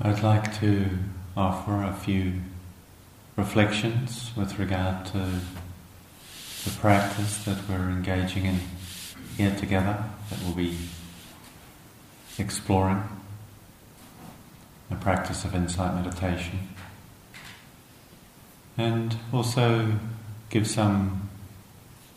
I'd 0.00 0.24
like 0.24 0.58
to 0.58 0.88
offer 1.36 1.84
a 1.84 1.92
few 1.92 2.40
reflections 3.36 4.32
with 4.36 4.58
regard 4.58 5.06
to 5.06 5.18
the 6.64 6.70
practice 6.80 7.44
that 7.44 7.58
we're 7.68 7.90
engaging 7.90 8.44
in 8.46 8.58
here 9.36 9.54
together, 9.54 10.04
that 10.30 10.40
we'll 10.42 10.56
be 10.56 10.76
exploring 12.38 13.04
the 14.90 14.96
practice 14.96 15.44
of 15.44 15.54
insight 15.54 15.94
meditation, 15.94 16.68
and 18.76 19.16
also 19.32 19.92
give 20.50 20.66
some 20.66 21.30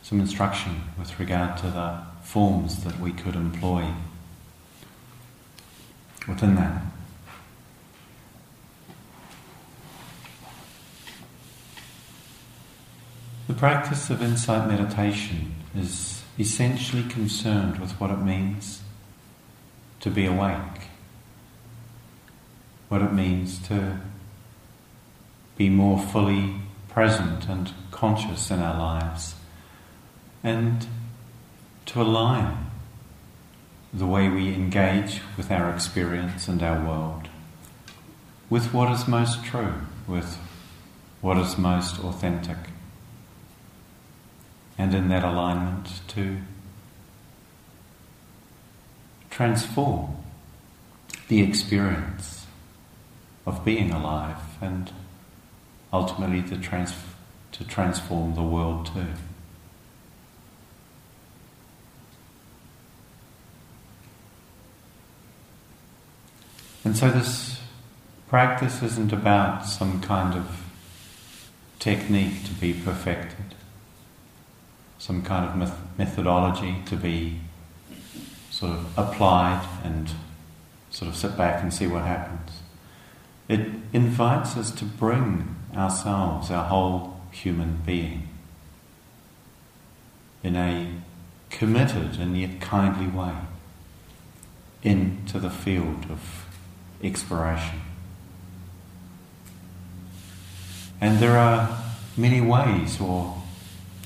some 0.01 0.19
instruction 0.19 0.81
with 0.97 1.19
regard 1.19 1.57
to 1.57 1.67
the 1.67 2.01
forms 2.23 2.83
that 2.85 2.99
we 2.99 3.11
could 3.11 3.35
employ 3.35 3.85
within 6.27 6.55
that. 6.55 6.81
The 13.47 13.53
practice 13.53 14.09
of 14.09 14.21
insight 14.21 14.67
meditation 14.67 15.55
is 15.73 16.21
essentially 16.37 17.03
concerned 17.03 17.79
with 17.79 17.93
what 17.93 18.11
it 18.11 18.19
means 18.19 18.81
to 20.01 20.09
be 20.09 20.25
awake, 20.25 20.89
what 22.89 23.01
it 23.01 23.13
means 23.13 23.57
to 23.69 24.01
be 25.55 25.69
more 25.69 25.97
fully 25.97 26.55
present 26.89 27.47
and 27.47 27.71
conscious 27.89 28.51
in 28.51 28.59
our 28.59 28.77
lives, 28.77 29.35
and 30.43 30.85
to 31.85 32.01
align 32.01 32.69
the 33.93 34.05
way 34.05 34.27
we 34.27 34.53
engage 34.53 35.21
with 35.37 35.49
our 35.51 35.73
experience 35.73 36.49
and 36.49 36.61
our 36.61 36.85
world 36.85 37.29
with 38.49 38.73
what 38.73 38.91
is 38.91 39.07
most 39.07 39.43
true, 39.45 39.73
with 40.05 40.37
what 41.21 41.37
is 41.37 41.57
most 41.57 41.99
authentic 41.99 42.57
and 44.77 44.93
in 44.93 45.09
that 45.09 45.23
alignment 45.23 46.01
to 46.07 46.37
transform 49.29 50.15
the 51.27 51.41
experience 51.41 52.45
of 53.45 53.63
being 53.65 53.91
alive 53.91 54.37
and 54.61 54.91
ultimately 55.91 56.41
to, 56.41 56.57
trans- 56.57 56.93
to 57.51 57.63
transform 57.63 58.35
the 58.35 58.43
world 58.43 58.87
too. 58.87 59.07
And 66.83 66.95
so 66.95 67.09
this 67.09 67.59
practice 68.29 68.81
isn't 68.81 69.11
about 69.11 69.65
some 69.65 70.01
kind 70.01 70.35
of 70.35 70.63
technique 71.79 72.45
to 72.45 72.53
be 72.53 72.73
perfected 72.73 73.56
some 75.07 75.21
kind 75.21 75.45
of 75.63 75.97
methodology 75.97 76.75
to 76.85 76.97
be 76.97 77.39
sort 78.51 78.73
of 78.73 78.97
applied 78.97 79.65
and 79.81 80.11
sort 80.89 81.07
of 81.07 81.15
sit 81.15 81.37
back 81.37 81.63
and 81.63 81.73
see 81.73 81.87
what 81.87 82.03
happens. 82.03 82.59
It 83.47 83.69
invites 83.93 84.57
us 84.57 84.69
to 84.71 84.83
bring 84.83 85.55
ourselves, 85.73 86.51
our 86.51 86.65
whole 86.65 87.21
human 87.31 87.81
being, 87.85 88.27
in 90.43 90.57
a 90.57 90.91
committed 91.49 92.19
and 92.19 92.37
yet 92.37 92.59
kindly 92.59 93.07
way 93.07 93.33
into 94.83 95.39
the 95.39 95.49
field 95.49 96.07
of 96.09 96.45
exploration. 97.01 97.79
And 100.99 101.19
there 101.19 101.37
are 101.37 101.81
many 102.17 102.41
ways 102.41 102.99
or 102.99 103.41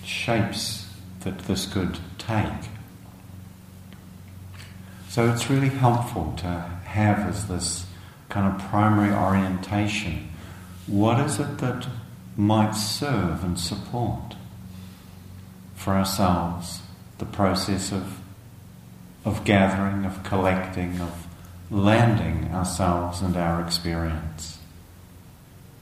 shapes 0.03 0.81
that 1.21 1.39
this 1.39 1.65
could 1.65 1.99
take. 2.17 2.69
So 5.09 5.29
it's 5.29 5.49
really 5.49 5.69
helpful 5.69 6.33
to 6.37 6.47
have 6.85 7.19
as 7.27 7.47
this 7.47 7.85
kind 8.29 8.53
of 8.53 8.69
primary 8.69 9.13
orientation 9.13 10.29
what 10.87 11.19
is 11.19 11.39
it 11.39 11.57
that 11.59 11.87
might 12.35 12.71
serve 12.71 13.43
and 13.43 13.59
support 13.59 14.35
for 15.75 15.93
ourselves 15.93 16.81
the 17.17 17.25
process 17.25 17.91
of, 17.91 18.19
of 19.25 19.43
gathering, 19.43 20.05
of 20.05 20.23
collecting, 20.23 20.99
of 20.99 21.27
landing 21.69 22.49
ourselves 22.53 23.21
and 23.21 23.38
our 23.38 23.61
experience 23.61 24.59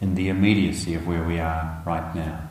in 0.02 0.16
the 0.16 0.30
immediacy 0.30 0.96
of 0.96 1.08
where 1.08 1.24
we 1.24 1.40
are 1.40 1.82
right 1.86 2.14
now. 2.16 2.49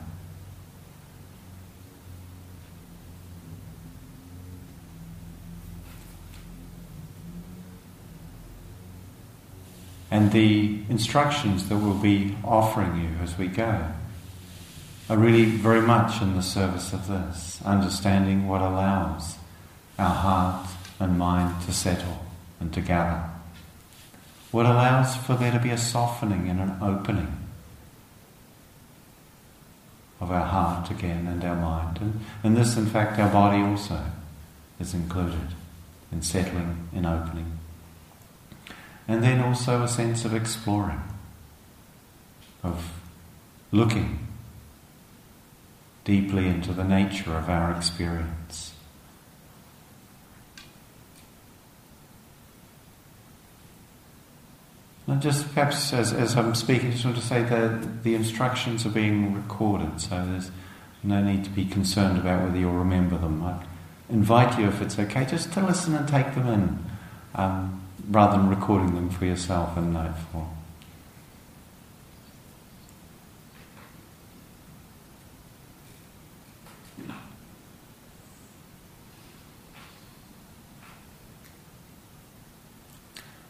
And 10.11 10.31
the 10.31 10.79
instructions 10.89 11.69
that 11.69 11.77
we'll 11.77 11.93
be 11.93 12.35
offering 12.43 12.99
you 13.01 13.09
as 13.23 13.37
we 13.37 13.47
go 13.47 13.85
are 15.09 15.17
really 15.17 15.45
very 15.45 15.81
much 15.81 16.21
in 16.21 16.35
the 16.35 16.41
service 16.41 16.93
of 16.93 17.07
this, 17.07 17.61
understanding 17.63 18.47
what 18.47 18.61
allows 18.61 19.35
our 19.97 20.13
heart 20.13 20.67
and 20.99 21.17
mind 21.17 21.61
to 21.65 21.73
settle 21.73 22.25
and 22.59 22.73
to 22.73 22.81
gather. 22.81 23.23
What 24.51 24.65
allows 24.65 25.15
for 25.15 25.35
there 25.35 25.51
to 25.51 25.59
be 25.59 25.69
a 25.69 25.77
softening 25.77 26.49
and 26.49 26.59
an 26.59 26.77
opening 26.81 27.35
of 30.19 30.31
our 30.31 30.45
heart 30.45 30.91
again 30.91 31.27
and 31.27 31.43
our 31.43 31.55
mind. 31.55 32.19
And, 32.43 32.57
this, 32.57 32.75
in 32.75 32.87
fact, 32.87 33.19
our 33.19 33.31
body 33.31 33.61
also 33.61 34.03
is 34.79 34.93
included 34.93 35.49
in 36.11 36.21
settling, 36.21 36.89
in 36.93 37.05
opening 37.05 37.58
and 39.09 39.23
then 39.23 39.41
also 39.41 39.81
a 39.81 39.87
sense 39.87 40.23
of 40.23 40.35
exploring, 40.35 41.01
of 42.61 42.93
looking 43.71 44.19
deeply 46.03 46.47
into 46.47 46.71
the 46.73 46.83
nature 46.83 47.35
of 47.35 47.49
our 47.49 47.75
experience. 47.75 48.75
And 55.07 55.19
just 55.23 55.51
perhaps 55.55 55.91
as, 55.91 56.13
as 56.13 56.37
I'm 56.37 56.53
speaking, 56.53 56.91
just 56.91 57.03
want 57.03 57.17
to 57.17 57.23
say 57.23 57.41
that 57.41 58.03
the 58.03 58.13
instructions 58.13 58.85
are 58.85 58.89
being 58.89 59.33
recorded, 59.33 59.99
so 59.99 60.23
there's 60.23 60.51
no 61.01 61.23
need 61.23 61.43
to 61.45 61.49
be 61.49 61.65
concerned 61.65 62.19
about 62.19 62.43
whether 62.43 62.59
you'll 62.59 62.73
remember 62.73 63.17
them. 63.17 63.41
I 63.41 63.65
invite 64.07 64.59
you, 64.59 64.67
if 64.67 64.83
it's 64.83 64.99
okay, 64.99 65.25
just 65.25 65.51
to 65.53 65.65
listen 65.65 65.95
and 65.95 66.07
take 66.07 66.35
them 66.35 66.47
in. 66.47 66.85
Um, 67.33 67.78
rather 68.09 68.37
than 68.37 68.49
recording 68.49 68.95
them 68.95 69.09
for 69.09 69.25
yourself 69.25 69.77
in 69.77 69.93
note. 69.93 70.15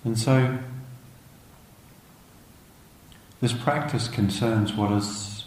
And 0.05 0.17
so, 0.17 0.57
this 3.41 3.53
practice 3.53 4.07
concerns 4.07 4.73
what 4.73 4.91
is, 4.93 5.45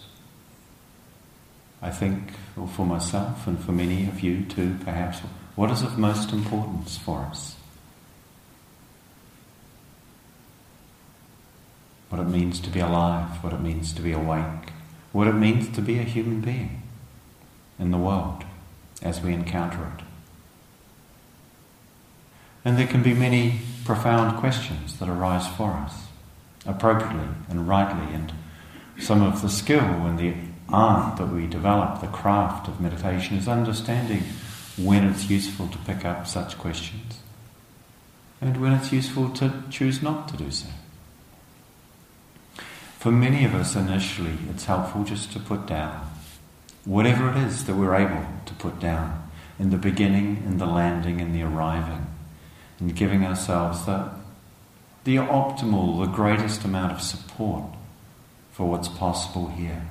I 1.80 1.90
think, 1.90 2.34
or 2.56 2.68
for 2.68 2.86
myself 2.86 3.46
and 3.46 3.58
for 3.58 3.72
many 3.72 4.06
of 4.06 4.20
you 4.20 4.44
too, 4.44 4.76
perhaps, 4.84 5.18
what 5.56 5.70
is 5.70 5.82
of 5.82 5.98
most 5.98 6.32
importance 6.32 6.96
for 6.96 7.22
us. 7.22 7.56
What 12.12 12.20
it 12.20 12.28
means 12.28 12.60
to 12.60 12.68
be 12.68 12.78
alive, 12.78 13.42
what 13.42 13.54
it 13.54 13.60
means 13.62 13.94
to 13.94 14.02
be 14.02 14.12
awake, 14.12 14.68
what 15.12 15.26
it 15.26 15.32
means 15.32 15.74
to 15.74 15.80
be 15.80 15.98
a 15.98 16.02
human 16.02 16.42
being 16.42 16.82
in 17.78 17.90
the 17.90 17.96
world 17.96 18.44
as 19.00 19.22
we 19.22 19.32
encounter 19.32 19.90
it. 19.96 20.04
And 22.66 22.76
there 22.76 22.86
can 22.86 23.02
be 23.02 23.14
many 23.14 23.60
profound 23.86 24.38
questions 24.38 24.98
that 24.98 25.08
arise 25.08 25.48
for 25.56 25.70
us, 25.70 26.04
appropriately 26.66 27.28
and 27.48 27.66
rightly, 27.66 28.14
and 28.14 28.30
some 29.00 29.22
of 29.22 29.40
the 29.40 29.48
skill 29.48 29.80
and 29.80 30.18
the 30.18 30.34
art 30.68 31.16
that 31.16 31.32
we 31.32 31.46
develop, 31.46 32.02
the 32.02 32.08
craft 32.08 32.68
of 32.68 32.78
meditation, 32.78 33.38
is 33.38 33.48
understanding 33.48 34.22
when 34.76 35.04
it's 35.04 35.30
useful 35.30 35.66
to 35.68 35.78
pick 35.78 36.04
up 36.04 36.26
such 36.26 36.58
questions 36.58 37.20
and 38.42 38.60
when 38.60 38.72
it's 38.72 38.92
useful 38.92 39.30
to 39.30 39.62
choose 39.70 40.02
not 40.02 40.28
to 40.28 40.36
do 40.36 40.50
so. 40.50 40.68
For 43.02 43.10
many 43.10 43.44
of 43.44 43.52
us, 43.52 43.74
initially, 43.74 44.38
it's 44.48 44.66
helpful 44.66 45.02
just 45.02 45.32
to 45.32 45.40
put 45.40 45.66
down 45.66 46.08
whatever 46.84 47.28
it 47.30 47.36
is 47.36 47.64
that 47.64 47.74
we're 47.74 47.96
able 47.96 48.24
to 48.46 48.54
put 48.54 48.78
down 48.78 49.28
in 49.58 49.70
the 49.70 49.76
beginning, 49.76 50.40
in 50.46 50.58
the 50.58 50.66
landing, 50.66 51.18
in 51.18 51.32
the 51.32 51.42
arriving, 51.42 52.06
and 52.78 52.94
giving 52.94 53.26
ourselves 53.26 53.86
the, 53.86 54.08
the 55.02 55.16
optimal, 55.16 55.98
the 55.98 56.12
greatest 56.12 56.62
amount 56.64 56.92
of 56.92 57.02
support 57.02 57.64
for 58.52 58.70
what's 58.70 58.86
possible 58.86 59.48
here. 59.48 59.82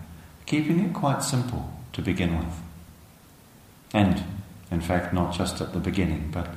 Keeping 0.46 0.80
it 0.80 0.94
quite 0.94 1.22
simple 1.22 1.70
to 1.92 2.02
begin 2.02 2.38
with. 2.38 2.62
And, 3.94 4.24
in 4.72 4.80
fact, 4.80 5.14
not 5.14 5.34
just 5.34 5.60
at 5.60 5.74
the 5.74 5.80
beginning, 5.80 6.32
but 6.32 6.48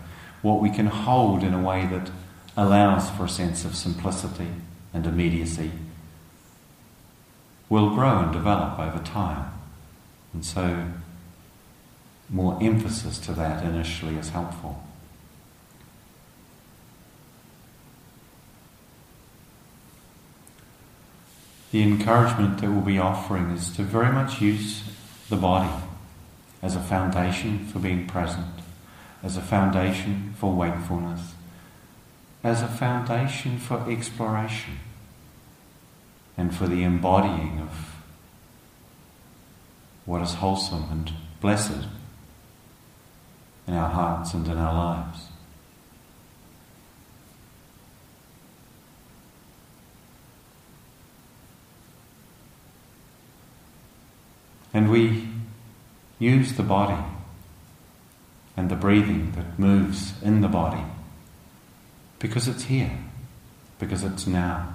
what 0.41 0.63
we 0.63 0.71
can 0.71 0.87
hold 0.87 1.43
in 1.43 1.53
a 1.53 1.61
way 1.61 1.85
that 1.87 2.13
allows 2.57 3.11
for 3.11 3.25
a 3.25 3.29
sense 3.29 3.65
of 3.65 3.75
simplicity 3.75 4.51
and 4.93 5.05
immediacy 5.05 5.73
will 7.69 7.91
grow 7.95 8.21
and 8.21 8.33
develop 8.33 8.79
over 8.79 9.03
time. 9.03 9.53
And 10.33 10.45
so, 10.45 10.87
more 12.29 12.59
emphasis 12.61 13.19
to 13.21 13.33
that 13.33 13.65
initially 13.65 14.17
is 14.17 14.31
helpful. 14.31 14.83
The 21.71 21.83
encouragement 21.83 22.61
that 22.61 22.71
we'll 22.71 22.83
be 22.83 22.99
offering 22.99 23.51
is 23.51 23.75
to 23.77 23.83
very 23.83 24.13
much 24.13 24.41
use 24.41 24.85
the 25.29 25.37
body 25.37 25.73
as 26.63 26.77
a 26.77 26.81
foundation 26.81 27.67
for 27.67 27.81
being 27.81 28.07
present, 28.07 28.47
as 29.23 29.37
a 29.37 29.41
foundation 29.41 30.35
for 30.39 30.55
wakefulness, 30.55 31.33
as 32.45 32.63
a 32.63 32.69
foundation 32.69 33.59
for 33.59 33.91
exploration 33.91 34.79
and 36.37 36.55
for 36.55 36.67
the 36.67 36.83
embodying 36.83 37.61
of 37.61 37.95
what 40.05 40.21
is 40.21 40.35
wholesome 40.35 40.87
and 40.91 41.13
blessed 41.41 41.87
in 43.67 43.75
our 43.75 43.91
hearts 43.91 44.35
and 44.35 44.47
in 44.47 44.59
our 44.59 44.75
lives. 44.75 45.29
And 54.75 54.91
we 54.91 55.29
use 56.19 56.55
the 56.55 56.65
body 56.65 57.03
and 58.57 58.69
the 58.69 58.75
breathing 58.75 59.33
that 59.37 59.59
moves 59.59 60.21
in 60.21 60.41
the 60.41 60.49
body 60.49 60.83
because 62.19 62.49
it's 62.49 62.65
here, 62.65 62.99
because 63.79 64.03
it's 64.03 64.27
now, 64.27 64.75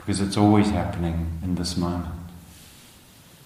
because 0.00 0.20
it's 0.20 0.36
always 0.36 0.70
happening 0.70 1.38
in 1.42 1.54
this 1.54 1.76
moment. 1.76 2.14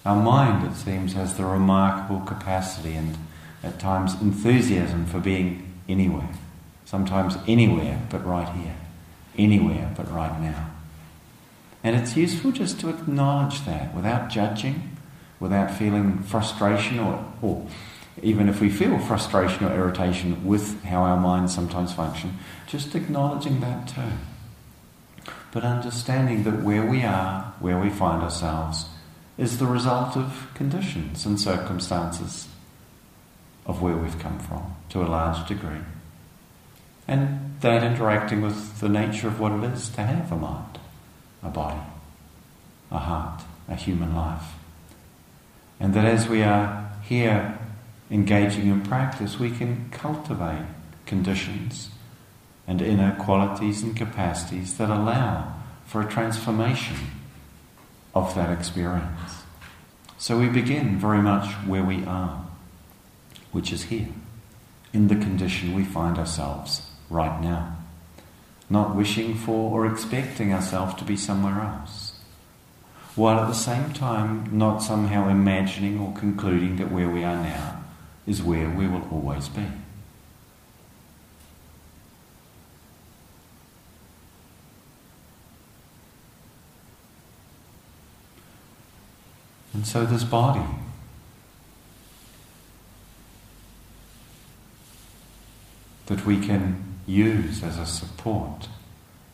Our 0.05 0.21
mind, 0.21 0.65
it 0.71 0.75
seems, 0.75 1.13
has 1.13 1.35
the 1.35 1.45
remarkable 1.45 2.21
capacity 2.21 2.93
and 2.93 3.17
at 3.63 3.79
times 3.79 4.13
enthusiasm 4.21 5.05
for 5.05 5.19
being 5.19 5.73
anywhere. 5.89 6.29
Sometimes 6.85 7.37
anywhere 7.47 8.01
but 8.09 8.25
right 8.25 8.49
here. 8.55 8.75
Anywhere 9.37 9.91
but 9.97 10.11
right 10.11 10.39
now. 10.39 10.69
And 11.83 11.95
it's 11.95 12.15
useful 12.15 12.51
just 12.51 12.79
to 12.79 12.89
acknowledge 12.89 13.65
that 13.65 13.93
without 13.93 14.29
judging, 14.29 14.97
without 15.39 15.71
feeling 15.71 16.19
frustration 16.23 16.99
or, 16.99 17.25
or 17.41 17.67
even 18.21 18.47
if 18.47 18.61
we 18.61 18.69
feel 18.69 18.97
frustration 18.99 19.65
or 19.65 19.73
irritation 19.73 20.45
with 20.45 20.83
how 20.83 21.01
our 21.01 21.17
minds 21.17 21.53
sometimes 21.53 21.93
function, 21.93 22.37
just 22.67 22.95
acknowledging 22.95 23.59
that 23.59 23.87
too. 23.87 24.01
But 25.55 25.63
understanding 25.63 26.43
that 26.43 26.63
where 26.63 26.85
we 26.85 27.03
are, 27.03 27.53
where 27.61 27.79
we 27.79 27.89
find 27.89 28.21
ourselves, 28.21 28.87
is 29.37 29.57
the 29.57 29.65
result 29.65 30.17
of 30.17 30.49
conditions 30.53 31.25
and 31.25 31.39
circumstances 31.39 32.49
of 33.65 33.81
where 33.81 33.95
we've 33.95 34.19
come 34.19 34.37
from 34.37 34.75
to 34.89 35.01
a 35.01 35.07
large 35.07 35.47
degree. 35.47 35.79
And 37.07 37.55
that 37.61 37.83
interacting 37.83 38.41
with 38.41 38.81
the 38.81 38.89
nature 38.89 39.29
of 39.29 39.39
what 39.39 39.53
it 39.53 39.63
is 39.63 39.87
to 39.91 40.01
have 40.01 40.29
a 40.29 40.35
mind, 40.35 40.77
a 41.41 41.47
body, 41.47 41.87
a 42.91 42.99
heart, 42.99 43.41
a 43.69 43.75
human 43.75 44.13
life. 44.13 44.55
And 45.79 45.93
that 45.93 46.03
as 46.03 46.27
we 46.27 46.43
are 46.43 46.91
here 47.01 47.57
engaging 48.11 48.67
in 48.67 48.81
practice, 48.81 49.39
we 49.39 49.51
can 49.51 49.89
cultivate 49.91 50.65
conditions 51.05 51.91
and 52.67 52.81
inner 52.81 53.15
qualities 53.15 53.83
and 53.83 53.95
capacities 53.95 54.77
that 54.77 54.89
allow 54.89 55.53
for 55.85 56.01
a 56.01 56.09
transformation 56.09 56.97
of 58.13 58.33
that 58.35 58.51
experience. 58.57 59.43
So 60.17 60.39
we 60.39 60.47
begin 60.47 60.97
very 60.97 61.21
much 61.21 61.53
where 61.67 61.83
we 61.83 62.03
are, 62.05 62.45
which 63.51 63.71
is 63.71 63.83
here, 63.83 64.07
in 64.93 65.07
the 65.07 65.15
condition 65.15 65.73
we 65.73 65.83
find 65.83 66.17
ourselves 66.17 66.89
right 67.09 67.41
now, 67.41 67.77
not 68.69 68.95
wishing 68.95 69.35
for 69.35 69.71
or 69.71 69.85
expecting 69.85 70.51
ourselves 70.53 70.95
to 70.95 71.03
be 71.03 71.17
somewhere 71.17 71.61
else, 71.61 72.13
while 73.15 73.39
at 73.39 73.47
the 73.47 73.53
same 73.53 73.93
time 73.93 74.57
not 74.57 74.79
somehow 74.79 75.29
imagining 75.29 75.99
or 75.99 76.13
concluding 76.13 76.77
that 76.77 76.91
where 76.91 77.09
we 77.09 77.23
are 77.23 77.43
now 77.43 77.83
is 78.25 78.41
where 78.41 78.69
we 78.69 78.87
will 78.87 79.07
always 79.11 79.47
be. 79.49 79.67
And 89.75 89.85
so, 89.85 90.05
this 90.05 90.23
body 90.23 90.65
that 96.05 96.25
we 96.25 96.39
can 96.39 96.95
use 97.05 97.61
as 97.61 97.77
a 97.77 97.85
support 97.85 98.69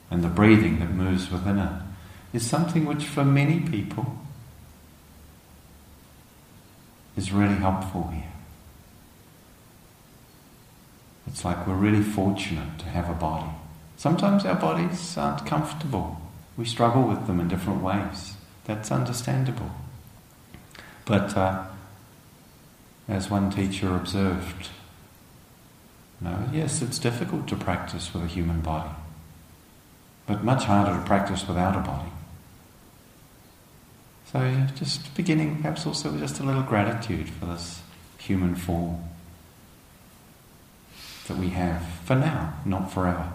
and 0.10 0.24
the 0.24 0.30
breathing 0.30 0.80
that 0.80 0.90
moves 0.90 1.30
within 1.30 1.60
it 1.60 1.84
is 2.34 2.44
something 2.44 2.86
which, 2.86 3.06
for 3.06 3.24
many 3.24 3.60
people, 3.60 4.18
is 7.16 7.32
really 7.32 7.58
helpful 7.58 8.08
here. 8.08 8.24
It's 11.28 11.46
like 11.46 11.68
we're 11.68 11.76
really 11.76 12.02
fortunate 12.02 12.80
to 12.80 12.86
have 12.86 13.12
a 13.12 13.14
body. 13.14 13.52
Sometimes 13.96 14.44
our 14.44 14.56
bodies 14.56 15.16
aren't 15.20 15.46
comfortable. 15.46 16.20
We 16.58 16.66
struggle 16.66 17.04
with 17.04 17.28
them 17.28 17.40
in 17.40 17.48
different 17.48 17.84
ways. 17.84 18.34
That's 18.66 18.92
understandable. 18.92 19.70
But 21.06 21.36
uh, 21.36 21.66
as 23.08 23.30
one 23.30 23.50
teacher 23.52 23.96
observed, 23.96 24.70
you 26.22 26.28
know, 26.28 26.50
yes, 26.54 26.82
it's 26.82 27.00
difficult 27.00 27.48
to 27.48 27.56
practice 27.56 28.14
with 28.14 28.24
a 28.24 28.28
human 28.28 28.62
body, 28.62 28.92
but 30.28 30.44
much 30.44 30.66
harder 30.66 30.98
to 30.98 31.06
practice 31.06 31.48
without 31.48 31.76
a 31.76 31.80
body. 31.80 32.10
So 34.32 34.68
just 34.76 35.14
beginning, 35.16 35.58
perhaps 35.58 35.86
also 35.86 36.12
with 36.12 36.22
just 36.22 36.40
a 36.40 36.44
little 36.44 36.62
gratitude 36.62 37.30
for 37.30 37.48
this 37.48 37.82
human 38.18 38.56
form 38.56 39.04
that 41.28 41.38
we 41.38 41.50
have 41.50 41.84
for 42.06 42.16
now, 42.16 42.54
not 42.66 42.94
forever. 42.94 43.30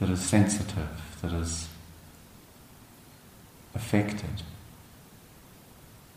That 0.00 0.10
is 0.10 0.20
sensitive 0.20 1.07
that 1.22 1.32
is 1.32 1.68
affected, 3.74 4.42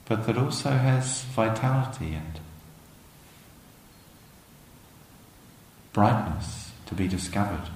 but 0.06 0.26
that 0.26 0.38
also 0.38 0.72
has 0.72 1.24
vitality 1.24 2.14
and 2.14 2.40
brightness 5.94 6.72
to 6.86 6.96
be 6.96 7.08
discovered. 7.08 7.70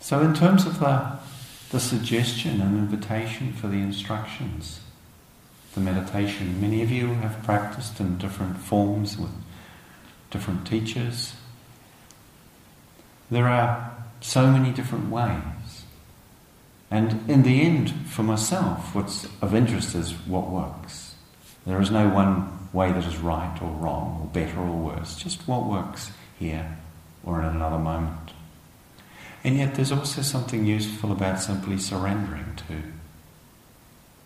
So, 0.00 0.20
in 0.20 0.34
terms 0.34 0.66
of 0.66 0.80
the, 0.80 1.18
the 1.70 1.80
suggestion 1.80 2.60
and 2.60 2.76
invitation 2.76 3.52
for 3.52 3.68
the 3.68 3.78
instructions, 3.78 4.80
the 5.74 5.80
meditation, 5.80 6.60
many 6.60 6.82
of 6.82 6.90
you 6.90 7.14
have 7.14 7.42
practiced 7.44 7.98
in 8.00 8.18
different 8.18 8.58
forms 8.58 9.16
with 9.16 9.30
different 10.32 10.66
teachers. 10.66 11.34
There 13.30 13.46
are 13.46 13.92
so 14.20 14.50
many 14.50 14.72
different 14.72 15.10
ways. 15.10 15.84
And 16.90 17.30
in 17.30 17.42
the 17.44 17.62
end, 17.62 17.90
for 18.08 18.22
myself, 18.22 18.94
what's 18.94 19.26
of 19.40 19.54
interest 19.54 19.94
is 19.94 20.12
what 20.26 20.50
works. 20.50 21.14
There 21.64 21.80
is 21.80 21.90
no 21.90 22.08
one 22.08 22.68
way 22.72 22.90
that 22.92 23.04
is 23.04 23.16
right 23.18 23.56
or 23.62 23.70
wrong 23.70 24.20
or 24.22 24.26
better 24.26 24.58
or 24.58 24.76
worse, 24.76 25.16
just 25.16 25.46
what 25.46 25.66
works 25.66 26.10
here 26.38 26.76
or 27.24 27.40
in 27.40 27.46
another 27.46 27.78
moment. 27.78 28.32
And 29.44 29.56
yet, 29.56 29.74
there's 29.74 29.92
also 29.92 30.22
something 30.22 30.66
useful 30.66 31.12
about 31.12 31.40
simply 31.40 31.78
surrendering 31.78 32.58
to 32.68 32.82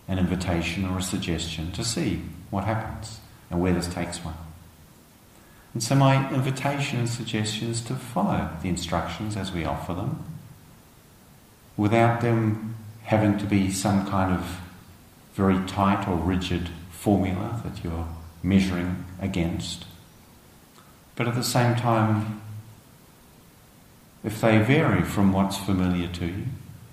an 0.09 0.19
invitation 0.19 0.85
or 0.85 0.99
a 0.99 1.03
suggestion 1.03 1.73
to 1.73 1.85
see 1.85 2.23
what 2.51 2.65
happens 2.65 3.21
and 3.51 3.61
where 3.61 3.73
this 3.73 3.89
takes 3.89 4.25
one. 4.25 4.35
And 5.77 5.83
so, 5.83 5.95
my 5.95 6.33
invitation 6.33 7.01
and 7.01 7.07
suggestion 7.07 7.69
is 7.69 7.83
to 7.83 7.97
follow 7.97 8.49
the 8.63 8.69
instructions 8.71 9.37
as 9.37 9.53
we 9.53 9.67
offer 9.67 9.93
them 9.93 10.25
without 11.77 12.23
them 12.23 12.77
having 13.03 13.37
to 13.37 13.45
be 13.45 13.71
some 13.71 14.07
kind 14.07 14.33
of 14.33 14.59
very 15.35 15.63
tight 15.67 16.09
or 16.09 16.17
rigid 16.17 16.71
formula 16.91 17.61
that 17.63 17.85
you're 17.85 18.09
measuring 18.43 19.05
against. 19.21 19.85
But 21.15 21.29
at 21.29 21.35
the 21.35 21.45
same 21.45 21.77
time, 21.77 22.41
if 24.25 24.41
they 24.41 24.57
vary 24.57 25.03
from 25.03 25.31
what's 25.31 25.59
familiar 25.59 26.09
to 26.09 26.25
you, 26.25 26.45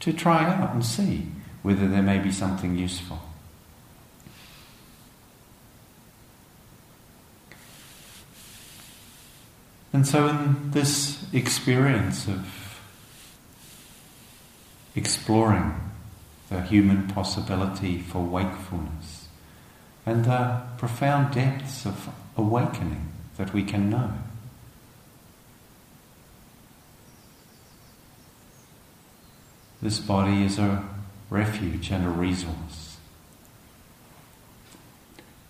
to 0.01 0.11
try 0.11 0.43
out 0.43 0.73
and 0.73 0.85
see 0.85 1.27
whether 1.61 1.87
there 1.87 2.01
may 2.01 2.19
be 2.19 2.33
something 2.33 2.77
useful. 2.77 3.21
And 9.93 10.07
so, 10.07 10.27
in 10.27 10.71
this 10.71 11.23
experience 11.31 12.27
of 12.27 12.81
exploring 14.95 15.79
the 16.49 16.63
human 16.63 17.07
possibility 17.07 17.99
for 17.99 18.19
wakefulness 18.23 19.27
and 20.03 20.25
the 20.25 20.61
profound 20.77 21.33
depths 21.33 21.85
of 21.85 22.09
awakening 22.35 23.11
that 23.37 23.53
we 23.53 23.63
can 23.63 23.91
know, 23.91 24.13
this 29.79 29.99
body 29.99 30.43
is 30.43 30.57
a 30.57 30.83
refuge 31.29 31.91
and 31.91 32.03
a 32.03 32.09
resource. 32.09 32.97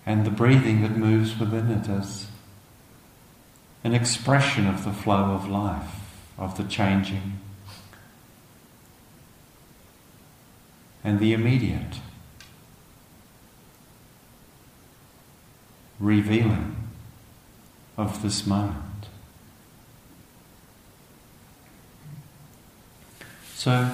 And 0.05 0.25
the 0.25 0.31
breathing 0.31 0.81
that 0.81 0.97
moves 0.97 1.39
within 1.39 1.71
it 1.71 1.87
is 1.87 2.27
an 3.83 3.93
expression 3.93 4.65
of 4.67 4.85
the 4.85 4.93
flow 4.93 5.31
of 5.31 5.49
life, 5.49 5.99
of 6.37 6.57
the 6.57 6.63
changing 6.63 7.39
and 11.03 11.19
the 11.19 11.33
immediate, 11.33 11.99
revealing 15.99 16.75
of 17.97 18.23
this 18.23 18.47
moment. 18.47 18.79
So, 23.55 23.91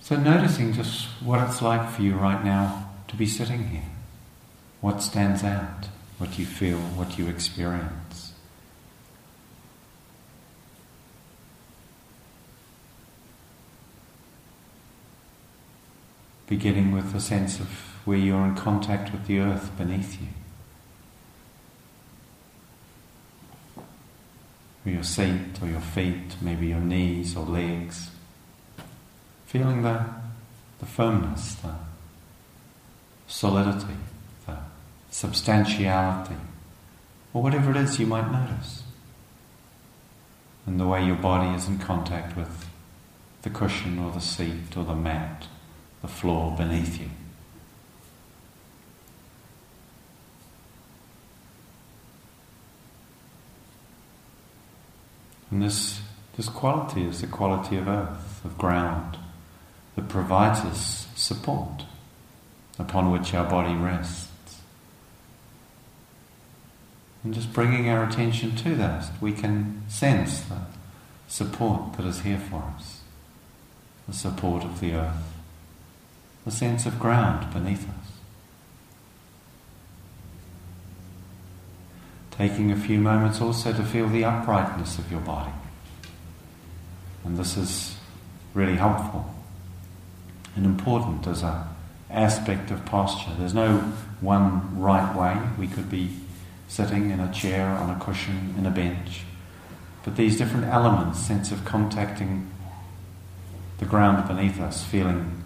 so 0.00 0.16
noticing 0.16 0.72
just 0.72 1.06
what 1.22 1.40
it's 1.48 1.62
like 1.62 1.88
for 1.90 2.02
you 2.02 2.14
right 2.14 2.44
now 2.44 2.90
to 3.08 3.16
be 3.16 3.26
sitting 3.26 3.68
here, 3.68 3.90
what 4.80 5.02
stands 5.02 5.44
out 5.44 5.88
what 6.18 6.38
you 6.38 6.46
feel, 6.46 6.78
what 6.78 7.18
you 7.18 7.28
experience. 7.28 8.32
Beginning 16.46 16.92
with 16.92 17.14
a 17.14 17.20
sense 17.20 17.58
of 17.60 17.68
where 18.04 18.16
you're 18.16 18.44
in 18.44 18.54
contact 18.54 19.12
with 19.12 19.26
the 19.26 19.40
earth 19.40 19.76
beneath 19.76 20.20
you. 20.20 20.28
Or 24.86 24.92
your 24.92 25.02
seat 25.02 25.60
or 25.60 25.66
your 25.68 25.80
feet, 25.80 26.36
maybe 26.40 26.68
your 26.68 26.80
knees 26.80 27.36
or 27.36 27.44
legs. 27.44 28.10
Feeling 29.46 29.82
the, 29.82 30.06
the 30.78 30.86
firmness, 30.86 31.56
the 31.56 31.74
solidity 33.26 33.96
substantiality, 35.16 36.36
or 37.32 37.42
whatever 37.42 37.70
it 37.70 37.76
is 37.78 37.98
you 37.98 38.04
might 38.04 38.30
notice. 38.30 38.82
And 40.66 40.78
the 40.78 40.86
way 40.86 41.06
your 41.06 41.16
body 41.16 41.56
is 41.56 41.66
in 41.66 41.78
contact 41.78 42.36
with 42.36 42.66
the 43.40 43.48
cushion 43.48 43.98
or 43.98 44.12
the 44.12 44.20
seat 44.20 44.76
or 44.76 44.84
the 44.84 44.94
mat, 44.94 45.46
the 46.02 46.08
floor 46.08 46.54
beneath 46.54 47.00
you. 47.00 47.08
And 55.50 55.62
this, 55.62 56.02
this 56.36 56.50
quality 56.50 57.04
is 57.04 57.22
the 57.22 57.26
quality 57.26 57.78
of 57.78 57.88
earth, 57.88 58.44
of 58.44 58.58
ground, 58.58 59.16
that 59.94 60.10
provides 60.10 60.60
us 60.60 61.06
support 61.16 61.84
upon 62.78 63.10
which 63.10 63.32
our 63.32 63.48
body 63.48 63.74
rests. 63.74 64.25
And 67.26 67.34
just 67.34 67.52
bringing 67.52 67.88
our 67.88 68.04
attention 68.04 68.54
to 68.54 68.76
that, 68.76 69.10
we 69.20 69.32
can 69.32 69.82
sense 69.88 70.42
the 70.42 70.60
support 71.26 71.94
that 71.94 72.06
is 72.06 72.20
here 72.20 72.38
for 72.38 72.62
us, 72.76 73.00
the 74.06 74.14
support 74.14 74.62
of 74.62 74.78
the 74.78 74.92
earth, 74.92 75.24
the 76.44 76.52
sense 76.52 76.86
of 76.86 77.00
ground 77.00 77.52
beneath 77.52 77.82
us. 77.82 78.12
Taking 82.30 82.70
a 82.70 82.76
few 82.76 83.00
moments 83.00 83.40
also 83.40 83.72
to 83.72 83.82
feel 83.82 84.08
the 84.08 84.22
uprightness 84.22 84.96
of 84.96 85.10
your 85.10 85.20
body. 85.22 85.50
And 87.24 87.36
this 87.36 87.56
is 87.56 87.96
really 88.54 88.76
helpful 88.76 89.34
and 90.54 90.64
important 90.64 91.26
as 91.26 91.42
an 91.42 91.64
aspect 92.08 92.70
of 92.70 92.84
posture. 92.86 93.32
There's 93.36 93.52
no 93.52 93.78
one 94.20 94.78
right 94.78 95.12
way. 95.16 95.36
We 95.58 95.66
could 95.66 95.90
be 95.90 96.10
sitting 96.68 97.10
in 97.10 97.20
a 97.20 97.32
chair, 97.32 97.66
on 97.66 97.90
a 97.90 97.98
cushion, 97.98 98.54
in 98.58 98.66
a 98.66 98.70
bench. 98.70 99.22
But 100.04 100.16
these 100.16 100.38
different 100.38 100.66
elements, 100.66 101.18
sense 101.18 101.50
of 101.52 101.64
contacting 101.64 102.50
the 103.78 103.84
ground 103.84 104.26
beneath 104.28 104.60
us, 104.60 104.84
feeling 104.84 105.44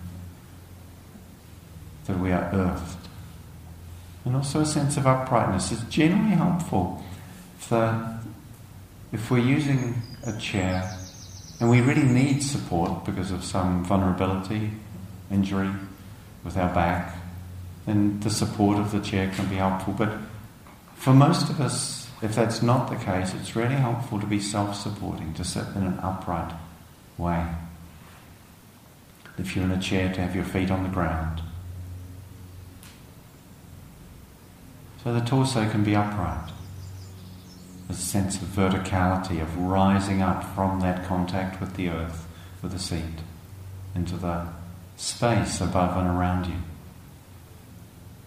that 2.06 2.18
we 2.18 2.32
are 2.32 2.50
earthed, 2.52 3.08
and 4.24 4.36
also 4.36 4.60
a 4.60 4.66
sense 4.66 4.96
of 4.96 5.06
uprightness 5.06 5.72
is 5.72 5.82
generally 5.84 6.36
helpful. 6.36 7.02
For 7.58 8.20
if 9.12 9.30
we're 9.30 9.38
using 9.38 10.02
a 10.26 10.38
chair 10.38 10.96
and 11.58 11.70
we 11.70 11.80
really 11.80 12.04
need 12.04 12.42
support 12.42 13.04
because 13.04 13.30
of 13.30 13.44
some 13.44 13.84
vulnerability, 13.84 14.72
injury 15.30 15.70
with 16.44 16.56
our 16.56 16.72
back, 16.74 17.14
then 17.86 18.20
the 18.20 18.30
support 18.30 18.78
of 18.78 18.92
the 18.92 19.00
chair 19.00 19.30
can 19.34 19.46
be 19.46 19.56
helpful. 19.56 19.94
But 19.96 20.12
for 21.00 21.14
most 21.14 21.48
of 21.48 21.62
us, 21.62 22.10
if 22.20 22.34
that's 22.34 22.60
not 22.60 22.90
the 22.90 22.96
case, 22.96 23.32
it's 23.32 23.56
really 23.56 23.74
helpful 23.74 24.20
to 24.20 24.26
be 24.26 24.38
self 24.38 24.76
supporting, 24.76 25.32
to 25.32 25.42
sit 25.42 25.64
in 25.74 25.82
an 25.82 25.98
upright 26.02 26.52
way. 27.16 27.46
If 29.38 29.56
you're 29.56 29.64
in 29.64 29.70
a 29.70 29.80
chair, 29.80 30.12
to 30.12 30.20
have 30.20 30.36
your 30.36 30.44
feet 30.44 30.70
on 30.70 30.82
the 30.82 30.90
ground. 30.90 31.40
So 35.02 35.14
the 35.14 35.22
torso 35.22 35.66
can 35.70 35.84
be 35.84 35.96
upright. 35.96 36.52
A 37.88 37.94
sense 37.94 38.36
of 38.42 38.48
verticality, 38.48 39.40
of 39.40 39.56
rising 39.56 40.20
up 40.20 40.44
from 40.54 40.80
that 40.80 41.06
contact 41.06 41.62
with 41.62 41.76
the 41.76 41.88
earth, 41.88 42.26
with 42.60 42.72
the 42.72 42.78
seat, 42.78 43.20
into 43.94 44.18
the 44.18 44.48
space 44.98 45.62
above 45.62 45.96
and 45.96 46.08
around 46.08 46.44
you. 46.44 46.60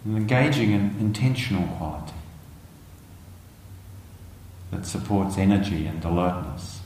And 0.04 0.16
engaging 0.16 0.72
in 0.72 0.96
intentional 0.98 1.68
quality 1.76 2.13
that 4.74 4.84
supports 4.84 5.38
energy 5.38 5.86
and 5.86 6.04
alertness. 6.04 6.80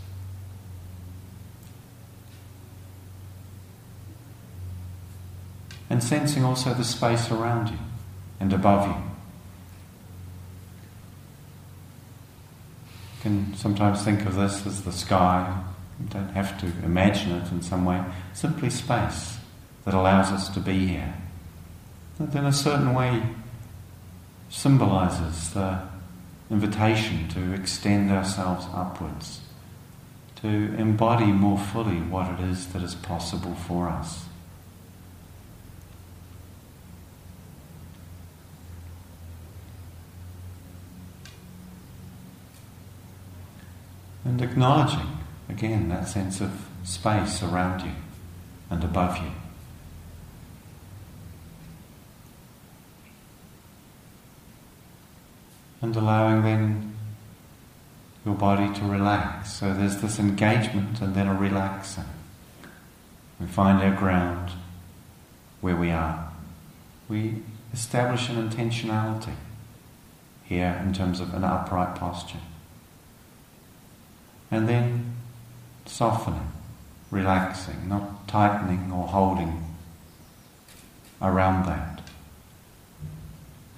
And 5.89 6.05
sensing 6.05 6.45
also 6.45 6.75
the 6.75 6.85
space 6.85 7.31
around 7.31 7.71
you 7.71 7.79
and 8.41 8.53
above 8.53 8.87
you. 8.87 8.95
You 13.15 13.23
can 13.23 13.55
sometimes 13.55 14.05
think 14.05 14.27
of 14.27 14.37
this 14.37 14.67
as 14.67 14.83
the 14.83 14.93
sky. 14.93 15.63
You 15.99 16.07
don't 16.11 16.29
have 16.29 16.61
to 16.61 16.67
imagine 16.85 17.33
it 17.33 17.51
in 17.51 17.63
some 17.63 17.87
way. 17.87 18.05
Simply 18.35 18.69
space 18.69 19.39
that 19.87 19.95
allows 19.95 20.31
us 20.31 20.51
to 20.51 20.61
be 20.61 20.87
here. 20.87 21.15
That 22.19 22.35
in 22.35 22.45
a 22.45 22.53
certain 22.53 22.95
way 22.95 23.23
symbolizes 24.51 25.51
the 25.55 25.81
invitation 26.51 27.29
to 27.29 27.53
extend 27.53 28.11
ourselves 28.11 28.67
upwards, 28.73 29.41
to 30.37 30.49
embody 30.49 31.27
more 31.27 31.59
fully 31.59 31.97
what 31.97 32.31
it 32.33 32.41
is 32.41 32.69
that 32.69 32.83
is 32.83 32.95
possible 32.95 33.55
for 33.55 33.89
us. 33.89 34.25
And 44.25 44.43
acknowledging, 44.43 45.19
again, 45.49 45.89
that 45.89 46.09
sense 46.09 46.41
of 46.41 46.69
space 46.85 47.43
around 47.43 47.83
you 47.83 47.93
and 48.71 48.85
above 48.85 49.17
you. 49.19 49.31
And 55.81 55.95
allowing 55.97 56.43
then 56.43 56.97
your 58.25 58.35
body 58.35 58.73
to 58.75 58.85
relax. 58.85 59.53
So 59.53 59.73
there's 59.73 60.01
this 60.01 60.19
engagement 60.19 61.01
and 61.01 61.15
then 61.15 61.27
a 61.27 61.35
relaxing. 61.35 62.05
We 63.41 63.47
find 63.47 63.81
our 63.83 63.97
ground 63.97 64.51
where 65.61 65.77
we 65.77 65.91
are. 65.91 66.31
We 67.09 67.43
establish 67.73 68.29
an 68.29 68.49
intentionality 68.49 69.35
here 70.45 70.81
in 70.85 70.93
terms 70.93 71.21
of 71.21 71.35
an 71.35 71.45
upright 71.45 71.95
posture. 71.95 72.41
And 74.51 74.69
then 74.69 75.15
softening, 75.87 76.53
relaxing, 77.11 77.89
not 77.89 78.27
tightening 78.27 78.91
or 78.93 79.09
holding 79.09 79.65
around 81.21 81.67
that. 81.67 81.98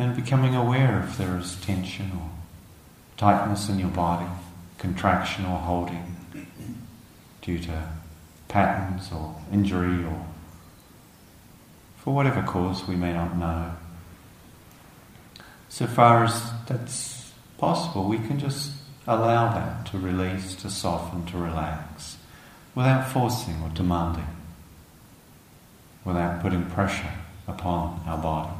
And 0.00 0.16
becoming 0.16 0.54
aware 0.54 1.04
if 1.06 1.18
there 1.18 1.36
is 1.36 1.56
tension 1.56 2.10
or 2.14 2.30
tightness 3.18 3.68
in 3.68 3.78
your 3.78 3.90
body, 3.90 4.24
contraction 4.78 5.44
or 5.44 5.58
holding 5.58 6.16
due 7.42 7.58
to 7.58 7.86
patterns 8.48 9.10
or 9.12 9.36
injury 9.52 10.02
or 10.02 10.26
for 11.98 12.14
whatever 12.14 12.40
cause 12.42 12.88
we 12.88 12.96
may 12.96 13.12
not 13.12 13.36
know. 13.36 13.72
So 15.68 15.86
far 15.86 16.24
as 16.24 16.50
that's 16.66 17.30
possible, 17.58 18.08
we 18.08 18.16
can 18.20 18.38
just 18.38 18.72
allow 19.06 19.52
that 19.52 19.84
to 19.90 19.98
release, 19.98 20.54
to 20.56 20.70
soften, 20.70 21.26
to 21.26 21.36
relax, 21.36 22.16
without 22.74 23.06
forcing 23.06 23.60
or 23.62 23.68
demanding, 23.68 24.34
without 26.06 26.40
putting 26.40 26.64
pressure 26.70 27.12
upon 27.46 28.00
our 28.06 28.16
body. 28.16 28.59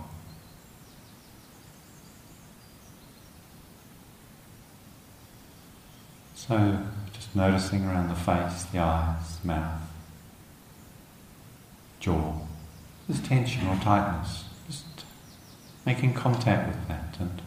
So, 6.50 6.78
just 7.12 7.36
noticing 7.36 7.84
around 7.84 8.08
the 8.08 8.16
face, 8.16 8.64
the 8.64 8.80
eyes, 8.80 9.38
mouth, 9.44 9.82
jaw. 12.00 12.40
There's 13.06 13.22
tension 13.22 13.68
or 13.68 13.76
tightness. 13.76 14.46
Just 14.66 15.04
making 15.86 16.14
contact 16.14 16.66
with 16.66 16.88
that 16.88 17.16
and 17.20 17.40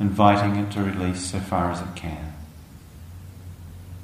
inviting 0.00 0.56
it 0.56 0.72
to 0.72 0.82
release 0.82 1.24
so 1.24 1.38
far 1.38 1.70
as 1.70 1.82
it 1.82 1.94
can. 1.94 2.34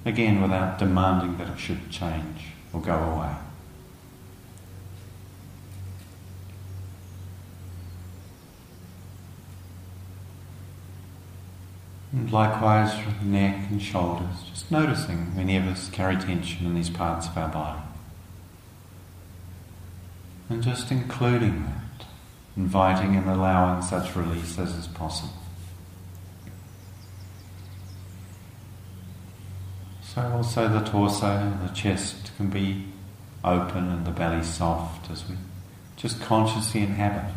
Again, 0.05 0.41
without 0.41 0.79
demanding 0.79 1.37
that 1.39 1.49
it 1.49 1.59
should 1.59 1.91
change 1.91 2.53
or 2.73 2.81
go 2.81 2.95
away. 2.95 3.35
And 12.17 12.33
likewise, 12.33 12.95
neck 13.23 13.69
and 13.71 13.81
shoulders, 13.81 14.45
just 14.49 14.71
noticing 14.71 15.37
many 15.37 15.59
of 15.59 15.67
us 15.67 15.91
carry 15.91 16.17
tension 16.17 16.65
in 16.65 16.75
these 16.75 16.89
parts 16.89 17.27
of 17.29 17.37
our 17.37 17.51
body. 17.51 17.83
And 20.49 20.63
just 20.63 20.91
including 20.91 21.65
that, 21.67 22.07
inviting 22.57 23.17
and 23.17 23.29
allowing 23.29 23.83
such 23.83 24.17
release 24.17 24.59
as 24.59 24.75
is 24.75 24.87
possible. 24.87 25.35
So 30.01 30.23
also 30.23 30.69
the 30.69 30.81
torso 30.81 31.53
the 31.63 31.69
chest 31.75 32.31
can 32.39 32.49
be 32.49 32.87
open 33.45 33.91
and 33.91 34.07
the 34.07 34.11
belly 34.11 34.43
soft 34.43 35.11
as 35.11 35.29
we 35.29 35.37
just 35.97 36.23
consciously 36.23 36.81
inhabit 36.81 37.31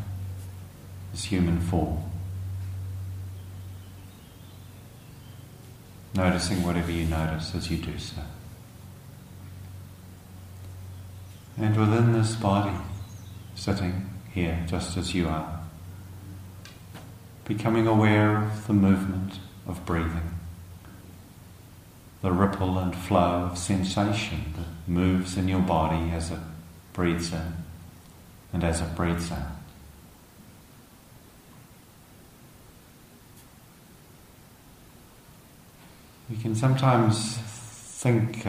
this 1.11 1.25
human 1.25 1.59
form. 1.59 2.08
Noticing 6.15 6.63
whatever 6.63 6.91
you 6.91 7.05
notice 7.05 7.53
as 7.53 7.69
you 7.69 7.77
do 7.77 7.97
so. 7.97 8.21
And 11.57 11.77
within 11.77 12.13
this 12.13 12.35
body, 12.35 12.75
sitting 13.53 14.09
here 14.33 14.63
just 14.67 14.97
as 14.97 15.13
you 15.13 15.27
are, 15.27 15.59
becoming 17.45 17.85
aware 17.85 18.43
of 18.43 18.67
the 18.67 18.73
movement 18.73 19.39
of 19.67 19.85
breathing, 19.85 20.39
the 22.21 22.31
ripple 22.31 22.77
and 22.79 22.95
flow 22.95 23.49
of 23.51 23.57
sensation 23.57 24.53
that 24.57 24.89
moves 24.89 25.35
in 25.37 25.47
your 25.47 25.61
body 25.61 26.11
as 26.11 26.31
it 26.31 26.39
breathes 26.93 27.33
in 27.33 27.53
and 28.53 28.63
as 28.63 28.81
it 28.81 28.95
breathes 28.95 29.31
out. 29.31 29.58
We 36.29 36.37
can 36.37 36.53
sometimes 36.53 37.37
think 37.37 38.45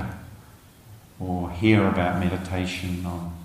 or 1.18 1.50
hear 1.50 1.86
about 1.88 2.20
meditation 2.20 3.06
on 3.06 3.36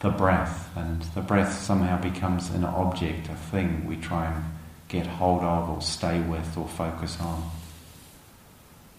the 0.00 0.08
breath, 0.10 0.70
and 0.74 1.02
the 1.02 1.20
breath 1.20 1.58
somehow 1.58 2.00
becomes 2.00 2.50
an 2.50 2.64
object, 2.64 3.28
a 3.28 3.34
thing 3.34 3.86
we 3.86 3.96
try 3.96 4.26
and 4.26 4.44
get 4.88 5.06
hold 5.06 5.42
of 5.42 5.68
or 5.68 5.82
stay 5.82 6.20
with 6.20 6.56
or 6.56 6.66
focus 6.66 7.18
on. 7.20 7.50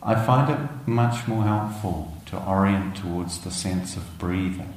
I 0.04 0.14
find 0.16 0.52
it 0.52 0.88
much 0.88 1.28
more 1.28 1.44
helpful 1.44 2.14
to 2.28 2.38
orient 2.44 2.98
towards 2.98 3.40
the 3.40 3.52
sense 3.52 3.98
of 3.98 4.20
breathing, 4.20 4.74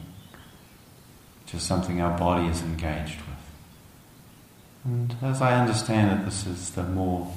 which 1.45 1.55
is 1.55 1.63
something 1.63 2.01
our 2.01 2.17
body 2.19 2.49
is 2.49 2.63
engaged 2.63 3.19
with. 3.21 3.27
And 4.85 5.17
as 5.21 5.43
I 5.43 5.59
understand 5.61 6.21
it, 6.21 6.25
this 6.25 6.47
is 6.47 6.71
the 6.71 6.83
more, 6.83 7.31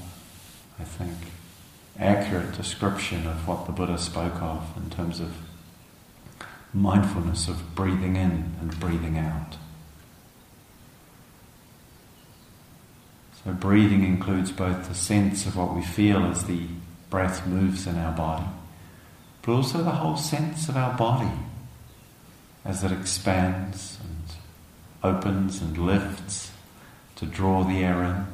I 0.80 0.84
think, 0.84 1.18
accurate 2.00 2.56
description 2.56 3.28
of 3.28 3.48
what 3.48 3.66
the 3.66 3.72
Buddha 3.72 3.98
spoke 3.98 4.42
of 4.42 4.74
in 4.78 4.90
terms 4.90 5.20
of 5.20 5.34
mindfulness 6.74 7.48
of 7.48 7.76
breathing 7.76 8.16
in 8.16 8.56
and 8.60 8.80
breathing 8.80 9.18
out. 9.18 9.58
So, 13.44 13.52
breathing 13.52 14.04
includes 14.04 14.52
both 14.52 14.88
the 14.88 14.96
sense 14.96 15.46
of 15.46 15.56
what 15.56 15.76
we 15.76 15.84
feel 15.84 16.26
as 16.26 16.46
the 16.46 16.62
breath 17.10 17.46
moves 17.46 17.86
in 17.86 17.98
our 17.98 18.16
body, 18.16 18.46
but 19.42 19.52
also 19.52 19.84
the 19.84 19.92
whole 19.92 20.18
sense 20.18 20.70
of 20.70 20.78
our 20.78 20.98
body 20.98 21.32
as 22.66 22.84
it 22.84 22.92
expands 22.92 24.00
and 24.02 25.14
opens 25.16 25.62
and 25.62 25.78
lifts 25.78 26.52
to 27.18 27.26
draw 27.26 27.64
the 27.64 27.84
air 27.84 28.02
in, 28.04 28.26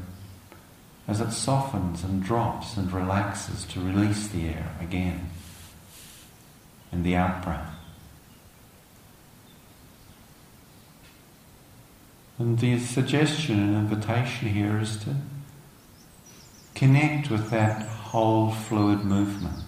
as 1.09 1.19
it 1.19 1.31
softens 1.31 2.03
and 2.03 2.23
drops 2.23 2.77
and 2.77 2.91
relaxes 2.93 3.65
to 3.65 3.79
release 3.79 4.27
the 4.27 4.47
air 4.47 4.75
again 4.79 5.31
in 6.91 7.01
the 7.01 7.15
out 7.15 7.43
breath. 7.43 7.73
And 12.37 12.59
the 12.59 12.79
suggestion 12.79 13.59
and 13.59 13.75
invitation 13.75 14.49
here 14.49 14.77
is 14.79 14.97
to 14.97 15.15
connect 16.75 17.31
with 17.31 17.49
that 17.49 17.87
whole 17.87 18.51
fluid 18.51 19.03
movement. 19.03 19.63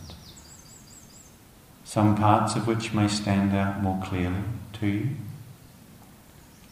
Some 1.83 2.15
parts 2.15 2.55
of 2.55 2.67
which 2.67 2.93
may 2.93 3.07
stand 3.07 3.53
out 3.55 3.81
more 3.81 3.99
clearly 4.03 4.43
to 4.73 4.87
you. 4.87 5.09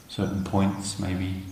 Certain 0.08 0.44
points 0.44 1.00
maybe 1.00 1.44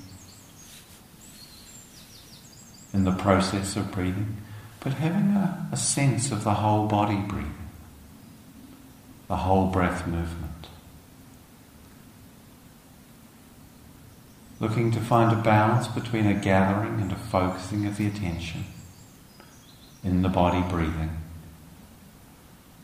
in 2.93 3.04
the 3.04 3.12
process 3.12 3.76
of 3.76 3.91
breathing, 3.91 4.38
but 4.80 4.93
having 4.93 5.32
a, 5.32 5.69
a 5.71 5.78
sense 5.78 6.32
of 6.32 6.43
the 6.43 6.56
whole 6.56 6.88
body 6.88 7.17
breathing, 7.28 7.69
the 9.28 9.38
whole 9.38 9.67
breath 9.67 10.08
movement. 10.08 10.58
looking 14.60 14.91
to 14.91 15.00
find 15.00 15.32
a 15.32 15.41
balance 15.41 15.88
between 15.88 16.26
a 16.26 16.34
gathering 16.34 17.00
and 17.00 17.12
a 17.12 17.15
focusing 17.15 17.86
of 17.86 17.97
the 17.97 18.08
attention 18.08 18.63
in 20.04 20.21
the 20.21 20.30
body 20.30 20.63
breathing. 20.69 21.17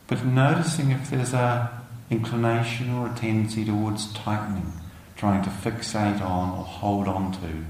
But 0.08 0.26
noticing 0.26 0.92
if 0.92 1.10
there's 1.10 1.34
a 1.34 1.82
inclination 2.10 2.92
or 2.92 3.08
a 3.08 3.16
tendency 3.16 3.66
towards 3.66 4.14
tightening, 4.14 4.74
trying 5.16 5.44
to 5.44 5.50
fixate 5.50 6.22
on 6.22 6.50
or 6.52 6.64
hold 6.64 7.08
on 7.08 7.32
to, 7.32 7.66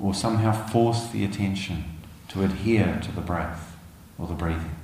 or 0.00 0.14
somehow 0.14 0.52
force 0.52 1.08
the 1.08 1.24
attention 1.24 1.84
to 2.28 2.42
adhere 2.42 3.00
to 3.02 3.12
the 3.12 3.20
breath 3.20 3.76
or 4.18 4.26
the 4.26 4.34
breathing. 4.34 4.76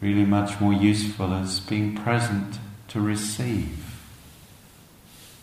Really 0.00 0.24
much 0.24 0.60
more 0.60 0.72
useful 0.72 1.32
is 1.34 1.60
being 1.60 1.96
present 1.96 2.58
to 2.88 3.00
receive 3.00 4.00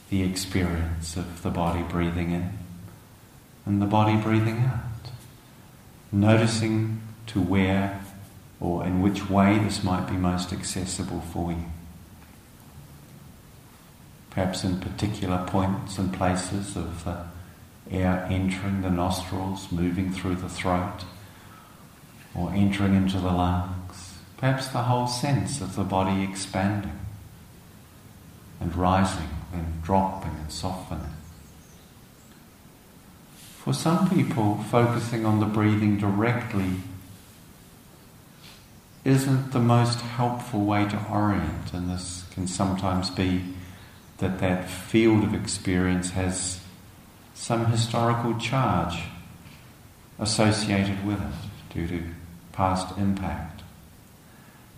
the 0.09 0.23
experience 0.23 1.15
of 1.15 1.43
the 1.43 1.49
body 1.49 1.83
breathing 1.83 2.31
in 2.31 2.57
and 3.65 3.81
the 3.81 3.85
body 3.85 4.17
breathing 4.17 4.59
out. 4.59 5.11
Noticing 6.11 7.01
to 7.27 7.39
where 7.39 8.03
or 8.59 8.83
in 8.83 9.01
which 9.01 9.29
way 9.29 9.59
this 9.59 9.83
might 9.83 10.09
be 10.09 10.17
most 10.17 10.51
accessible 10.51 11.21
for 11.21 11.51
you. 11.51 11.65
Perhaps 14.29 14.63
in 14.63 14.79
particular 14.79 15.43
points 15.47 15.97
and 15.97 16.13
places 16.13 16.75
of 16.75 17.03
the 17.03 17.25
air 17.89 18.27
entering 18.29 18.81
the 18.81 18.89
nostrils, 18.89 19.71
moving 19.71 20.11
through 20.11 20.35
the 20.35 20.49
throat, 20.49 21.05
or 22.35 22.51
entering 22.53 22.95
into 22.95 23.17
the 23.17 23.31
lungs. 23.31 24.19
Perhaps 24.37 24.67
the 24.67 24.83
whole 24.83 25.07
sense 25.07 25.61
of 25.61 25.75
the 25.75 25.83
body 25.83 26.23
expanding 26.23 26.99
and 28.59 28.75
rising, 28.75 29.29
then 29.51 29.79
dropping 29.83 30.31
and 30.31 30.51
softening. 30.51 31.13
For 33.35 33.73
some 33.73 34.09
people, 34.09 34.63
focusing 34.69 35.25
on 35.25 35.39
the 35.39 35.45
breathing 35.45 35.97
directly 35.97 36.75
isn't 39.03 39.51
the 39.51 39.59
most 39.59 40.01
helpful 40.01 40.65
way 40.65 40.87
to 40.87 41.05
orient, 41.11 41.73
and 41.73 41.89
this 41.89 42.25
can 42.31 42.47
sometimes 42.47 43.09
be 43.09 43.43
that 44.19 44.39
that 44.39 44.69
field 44.69 45.23
of 45.23 45.33
experience 45.33 46.11
has 46.11 46.59
some 47.33 47.65
historical 47.67 48.37
charge 48.37 49.01
associated 50.19 51.05
with 51.05 51.21
it 51.21 51.73
due 51.73 51.87
to 51.87 52.03
past 52.51 52.97
impact. 52.97 53.61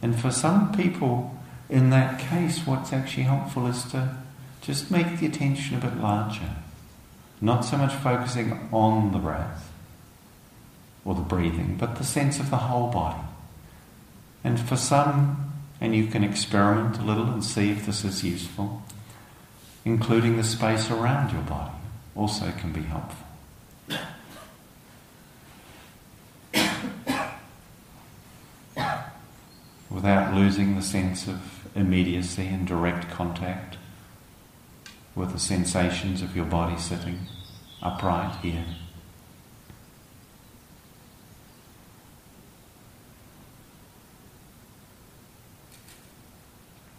And 0.01 0.19
for 0.19 0.32
some 0.32 0.71
people, 0.71 1.36
in 1.69 1.89
that 1.89 2.19
case, 2.19 2.65
what's 2.65 2.93
actually 2.93 3.23
helpful 3.23 3.67
is 3.67 3.84
to 3.91 4.15
just 4.62 4.91
make 4.91 5.19
the 5.19 5.25
attention 5.25 5.77
a 5.77 5.82
bit 5.82 5.97
larger. 5.97 6.56
Not 7.39 7.65
so 7.65 7.77
much 7.77 7.93
focusing 7.93 8.69
on 8.71 9.12
the 9.12 9.17
breath 9.17 9.71
or 11.04 11.15
the 11.15 11.21
breathing, 11.21 11.77
but 11.80 11.95
the 11.95 12.04
sense 12.04 12.39
of 12.39 12.51
the 12.51 12.58
whole 12.58 12.91
body. 12.91 13.21
And 14.43 14.60
for 14.60 14.75
some, 14.75 15.54
and 15.80 15.95
you 15.95 16.06
can 16.08 16.23
experiment 16.23 16.99
a 16.99 17.04
little 17.04 17.25
and 17.25 17.43
see 17.43 17.71
if 17.71 17.88
this 17.88 18.06
is 18.06 18.23
useful, 18.23 18.84
including 19.86 20.38
the 20.38 20.44
space 20.44 20.89
around 20.91 21.32
your 21.32 21.41
body 21.44 21.74
also 22.15 22.52
can 22.52 22.72
be 22.72 22.82
helpful. 22.82 23.28
Without 29.89 30.34
losing 30.34 30.76
the 30.76 30.82
sense 30.82 31.28
of 31.28 31.67
immediacy 31.76 32.48
and 32.48 32.67
direct 32.67 33.10
contact 33.10 33.78
with 35.15 35.32
the 35.34 35.39
sensations 35.39 36.22
of 36.22 36.36
your 36.36 36.46
body 36.46 36.78
sitting 36.78 37.20
upright 37.82 38.36
here. 38.41 38.65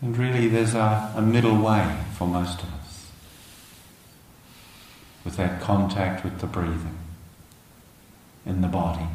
And 0.02 0.18
really, 0.18 0.48
there's 0.48 0.74
a, 0.74 1.12
a 1.16 1.22
middle 1.22 1.62
way 1.62 1.96
for 2.18 2.26
most 2.26 2.60
of 2.60 2.74
us 2.74 3.06
with 5.24 5.36
that 5.36 5.60
contact 5.60 6.24
with 6.24 6.40
the 6.40 6.46
breathing 6.48 6.98
in 8.44 8.60
the 8.60 8.68
body 8.68 9.06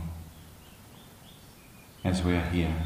as 2.06 2.24
we 2.24 2.36
are 2.36 2.50
here. 2.50 2.84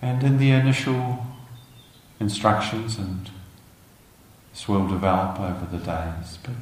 And 0.00 0.22
in 0.22 0.38
the 0.38 0.52
initial 0.52 1.26
instructions, 2.20 2.96
and 2.98 3.28
this 4.52 4.68
will 4.68 4.86
develop 4.86 5.40
over 5.40 5.66
the 5.76 5.84
days, 5.84 6.38
but 6.40 6.54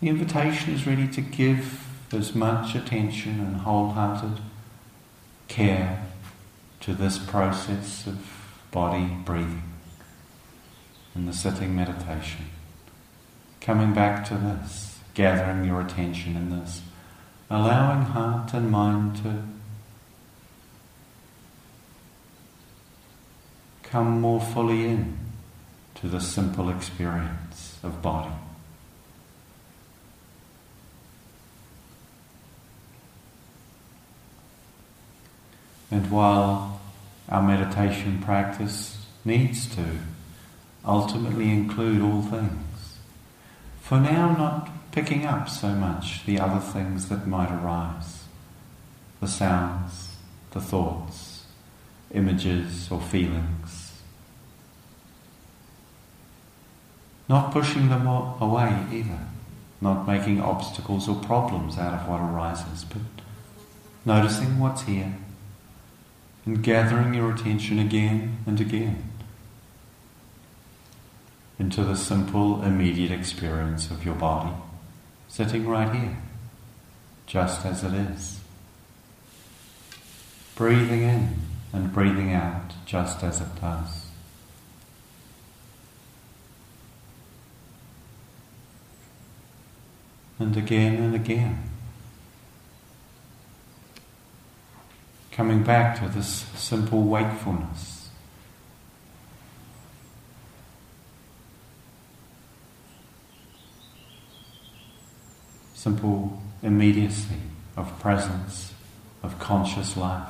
the 0.00 0.08
invitation 0.08 0.72
is 0.72 0.86
really 0.86 1.08
to 1.08 1.20
give 1.20 1.86
as 2.10 2.34
much 2.34 2.74
attention 2.74 3.38
and 3.38 3.56
wholehearted 3.58 4.40
care 5.48 6.06
to 6.82 6.94
this 6.94 7.16
process 7.16 8.06
of 8.06 8.18
body 8.72 9.16
breathing 9.24 9.62
in 11.14 11.26
the 11.26 11.32
sitting 11.32 11.74
meditation. 11.76 12.46
Coming 13.60 13.94
back 13.94 14.24
to 14.26 14.34
this, 14.34 14.98
gathering 15.14 15.64
your 15.64 15.80
attention 15.80 16.36
in 16.36 16.50
this, 16.50 16.82
allowing 17.48 18.02
heart 18.02 18.52
and 18.52 18.70
mind 18.70 19.16
to 19.22 19.44
come 23.84 24.20
more 24.20 24.40
fully 24.40 24.86
in 24.86 25.18
to 25.94 26.08
the 26.08 26.20
simple 26.20 26.68
experience 26.68 27.78
of 27.84 28.02
body. 28.02 28.34
And 35.92 36.10
while 36.10 36.71
our 37.32 37.42
meditation 37.42 38.20
practice 38.22 39.06
needs 39.24 39.74
to 39.74 39.82
ultimately 40.84 41.48
include 41.48 42.02
all 42.02 42.20
things, 42.20 42.98
for 43.80 43.98
now 43.98 44.36
not 44.36 44.68
picking 44.92 45.24
up 45.24 45.48
so 45.48 45.68
much 45.68 46.26
the 46.26 46.38
other 46.38 46.60
things 46.60 47.08
that 47.08 47.26
might 47.26 47.50
arise. 47.50 48.24
The 49.20 49.28
sounds, 49.28 50.16
the 50.50 50.60
thoughts, 50.60 51.46
images, 52.12 52.90
or 52.90 53.00
feelings. 53.00 54.02
Not 57.30 57.50
pushing 57.50 57.88
them 57.88 58.06
away 58.06 58.84
either, 58.92 59.20
not 59.80 60.06
making 60.06 60.42
obstacles 60.42 61.08
or 61.08 61.16
problems 61.16 61.78
out 61.78 61.94
of 61.94 62.06
what 62.06 62.20
arises, 62.20 62.84
but 62.84 63.00
noticing 64.04 64.58
what's 64.58 64.82
here 64.82 65.14
and 66.44 66.62
gathering 66.62 67.14
your 67.14 67.32
attention 67.32 67.78
again 67.78 68.38
and 68.46 68.60
again 68.60 69.10
into 71.58 71.84
the 71.84 71.94
simple, 71.94 72.62
immediate 72.62 73.12
experience 73.12 73.90
of 73.90 74.04
your 74.04 74.14
body 74.14 74.52
sitting 75.28 75.66
right 75.66 75.94
here, 75.94 76.16
just 77.26 77.64
as 77.64 77.82
it 77.84 77.94
is. 77.94 78.40
Breathing 80.56 81.02
in 81.02 81.36
and 81.72 81.92
breathing 81.92 82.34
out 82.34 82.72
just 82.84 83.22
as 83.22 83.40
it 83.40 83.48
does. 83.60 84.06
And 90.38 90.56
again 90.56 90.96
and 90.96 91.14
again. 91.14 91.71
Coming 95.32 95.62
back 95.62 95.98
to 95.98 96.08
this 96.08 96.46
simple 96.54 97.02
wakefulness. 97.02 98.10
Simple 105.74 106.40
immediacy 106.62 107.40
of 107.76 107.98
presence, 107.98 108.72
of 109.22 109.38
conscious 109.40 109.96
life, 109.96 110.28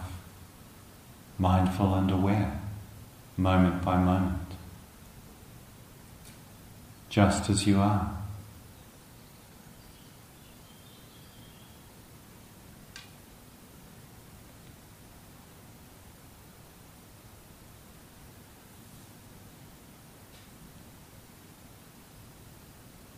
mindful 1.37 1.95
and 1.95 2.11
aware, 2.11 2.61
moment 3.37 3.83
by 3.83 3.99
moment, 3.99 4.39
just 7.11 7.51
as 7.51 7.67
you 7.67 7.79
are. 7.79 8.22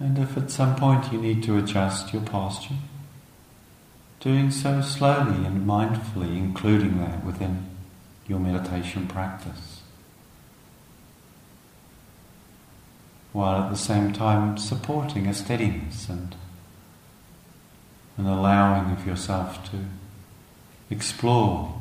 And 0.05 0.19
if 0.19 0.37
at 0.37 0.51
some 0.51 0.77
point 0.77 1.11
you 1.15 1.19
need 1.19 1.43
to 1.45 1.57
adjust 1.57 2.13
your 2.13 2.21
posture, 2.21 2.75
doing 4.21 4.51
so 4.51 4.83
slowly 4.83 5.47
and 5.47 5.67
mindfully, 5.67 6.37
including 6.37 6.99
that 6.99 7.25
within 7.25 7.65
your 8.29 8.39
meditation 8.39 9.07
practice. 9.07 9.81
While 13.33 13.63
at 13.63 13.71
the 13.71 13.79
same 13.79 14.13
time 14.13 14.59
supporting 14.59 15.27
a 15.27 15.33
steadiness 15.33 16.11
and 16.11 16.37
an 18.19 18.27
allowing 18.27 18.93
of 18.93 19.07
yourself 19.07 19.71
to 19.71 19.87
explore 20.91 21.81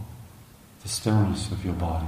the 0.81 0.88
stillness 0.88 1.51
of 1.51 1.65
your 1.65 1.73
body. 1.73 2.07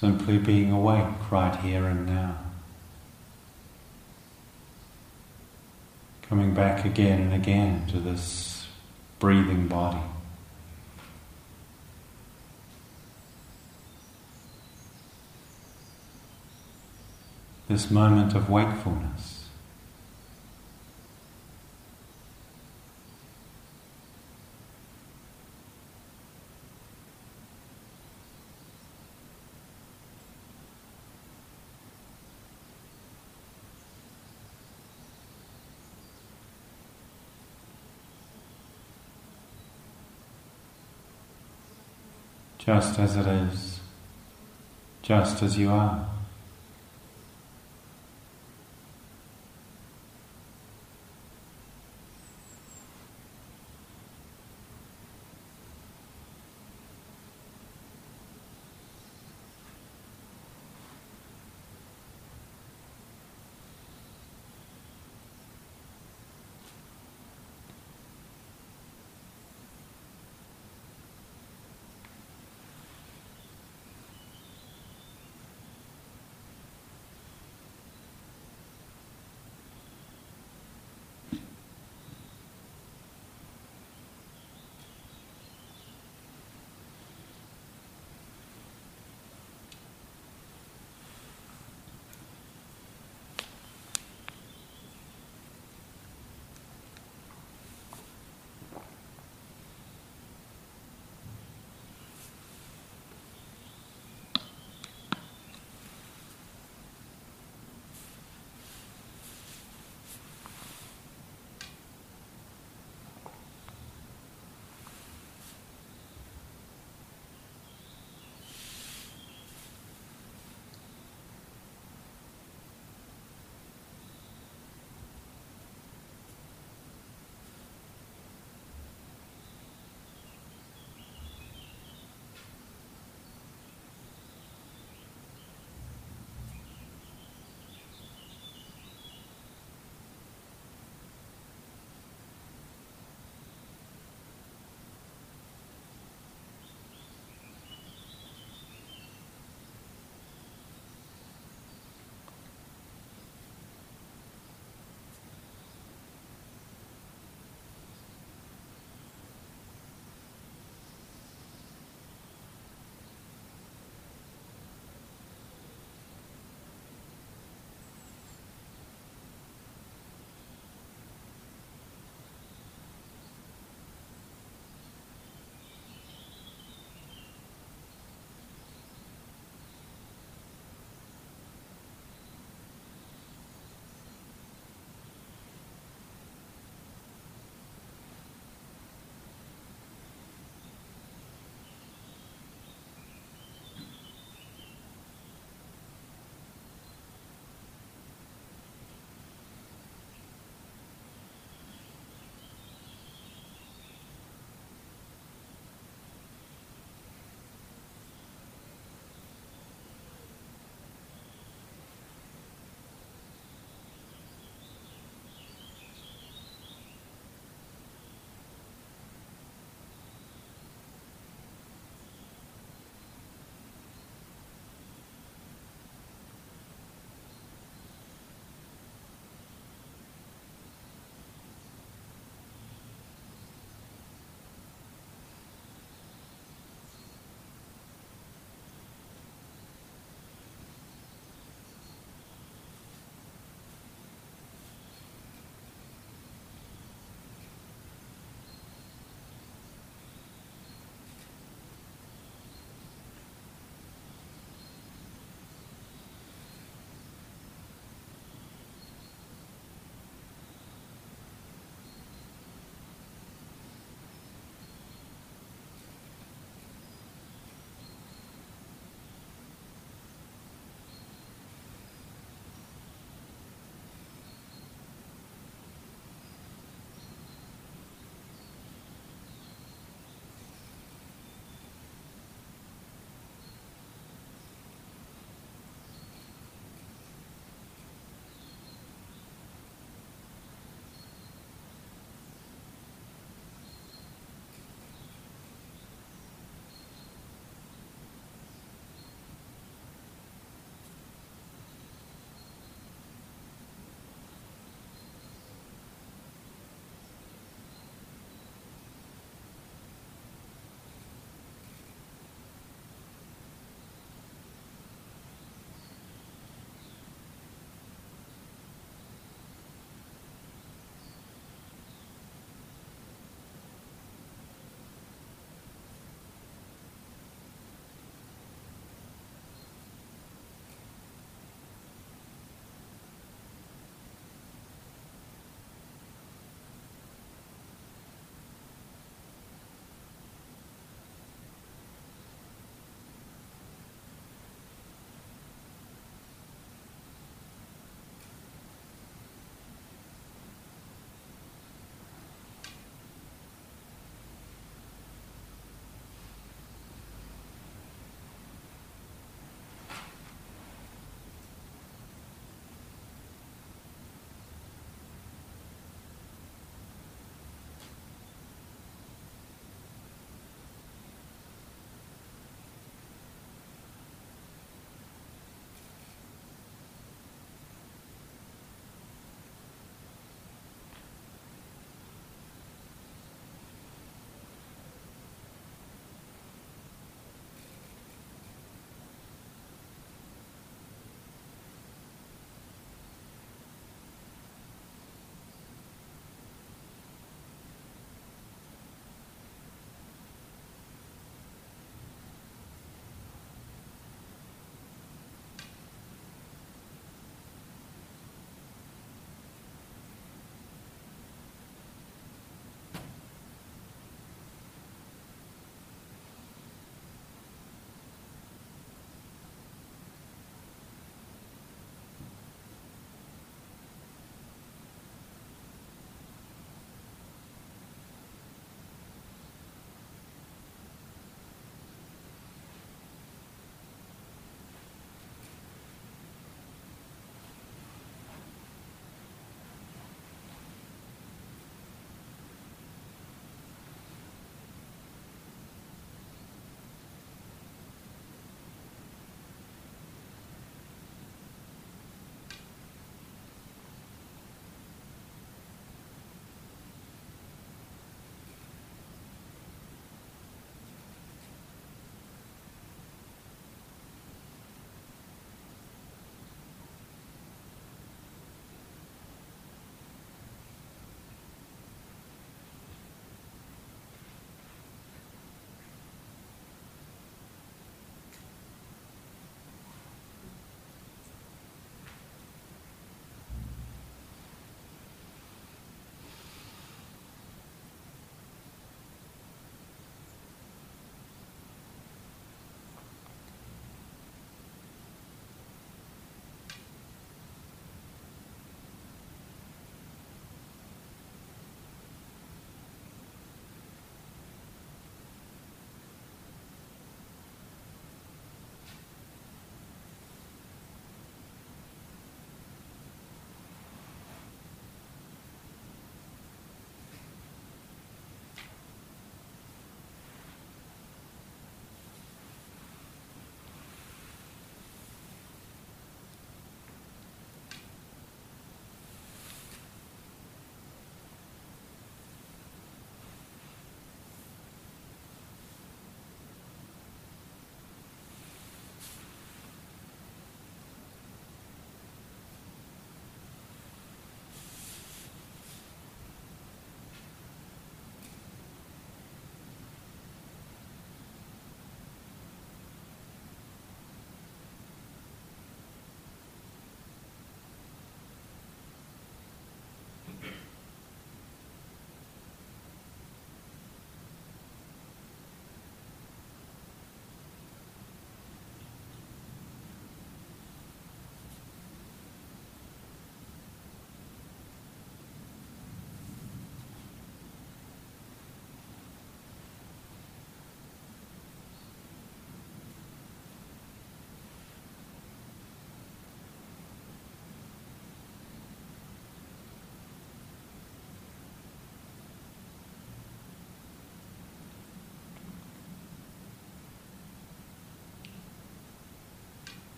Simply 0.00 0.38
being 0.38 0.72
awake 0.72 1.30
right 1.30 1.54
here 1.56 1.84
and 1.84 2.06
now. 2.06 2.38
Coming 6.22 6.54
back 6.54 6.86
again 6.86 7.20
and 7.20 7.34
again 7.34 7.86
to 7.88 8.00
this 8.00 8.66
breathing 9.18 9.68
body. 9.68 10.00
This 17.68 17.90
moment 17.90 18.34
of 18.34 18.48
wakefulness. 18.48 19.39
Just 42.64 42.98
as 42.98 43.16
it 43.16 43.26
is, 43.26 43.80
just 45.02 45.42
as 45.42 45.56
you 45.56 45.70
are. 45.70 46.06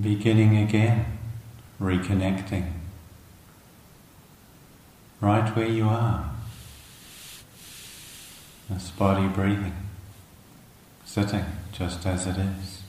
Beginning 0.00 0.58
again, 0.58 1.18
reconnecting, 1.80 2.70
right 5.20 5.56
where 5.56 5.66
you 5.66 5.88
are. 5.88 6.30
This 8.70 8.90
body 8.90 9.26
breathing, 9.26 9.74
sitting 11.04 11.44
just 11.72 12.06
as 12.06 12.28
it 12.28 12.36
is. 12.36 12.82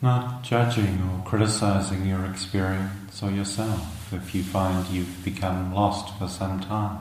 Not 0.00 0.42
judging 0.42 1.00
or 1.00 1.24
criticizing 1.24 2.06
your 2.06 2.24
experience 2.24 3.22
or 3.22 3.30
yourself 3.30 4.12
if 4.12 4.34
you 4.34 4.42
find 4.42 4.84
you've 4.88 5.24
become 5.24 5.72
lost 5.72 6.18
for 6.18 6.26
some 6.26 6.58
time. 6.58 6.98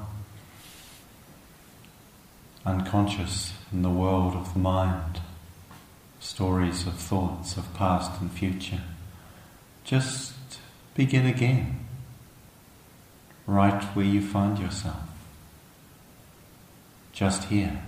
Unconscious 2.64 3.54
in 3.74 3.82
the 3.82 3.90
world 3.90 4.36
of 4.36 4.54
the 4.54 4.60
mind, 4.60 5.20
stories 6.22 6.88
of 6.88 6.94
thoughts 6.94 7.58
of 7.58 7.74
past 7.74 8.22
and 8.22 8.32
future. 8.32 8.80
Just 9.84 10.34
begin 10.96 11.26
again, 11.26 11.86
right 13.46 13.84
where 13.94 14.06
you 14.06 14.22
find 14.22 14.58
yourself. 14.58 14.96
Just 17.12 17.44
here. 17.50 17.82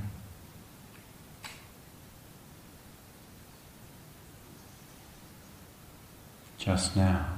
just 6.63 6.95
now. 6.95 7.32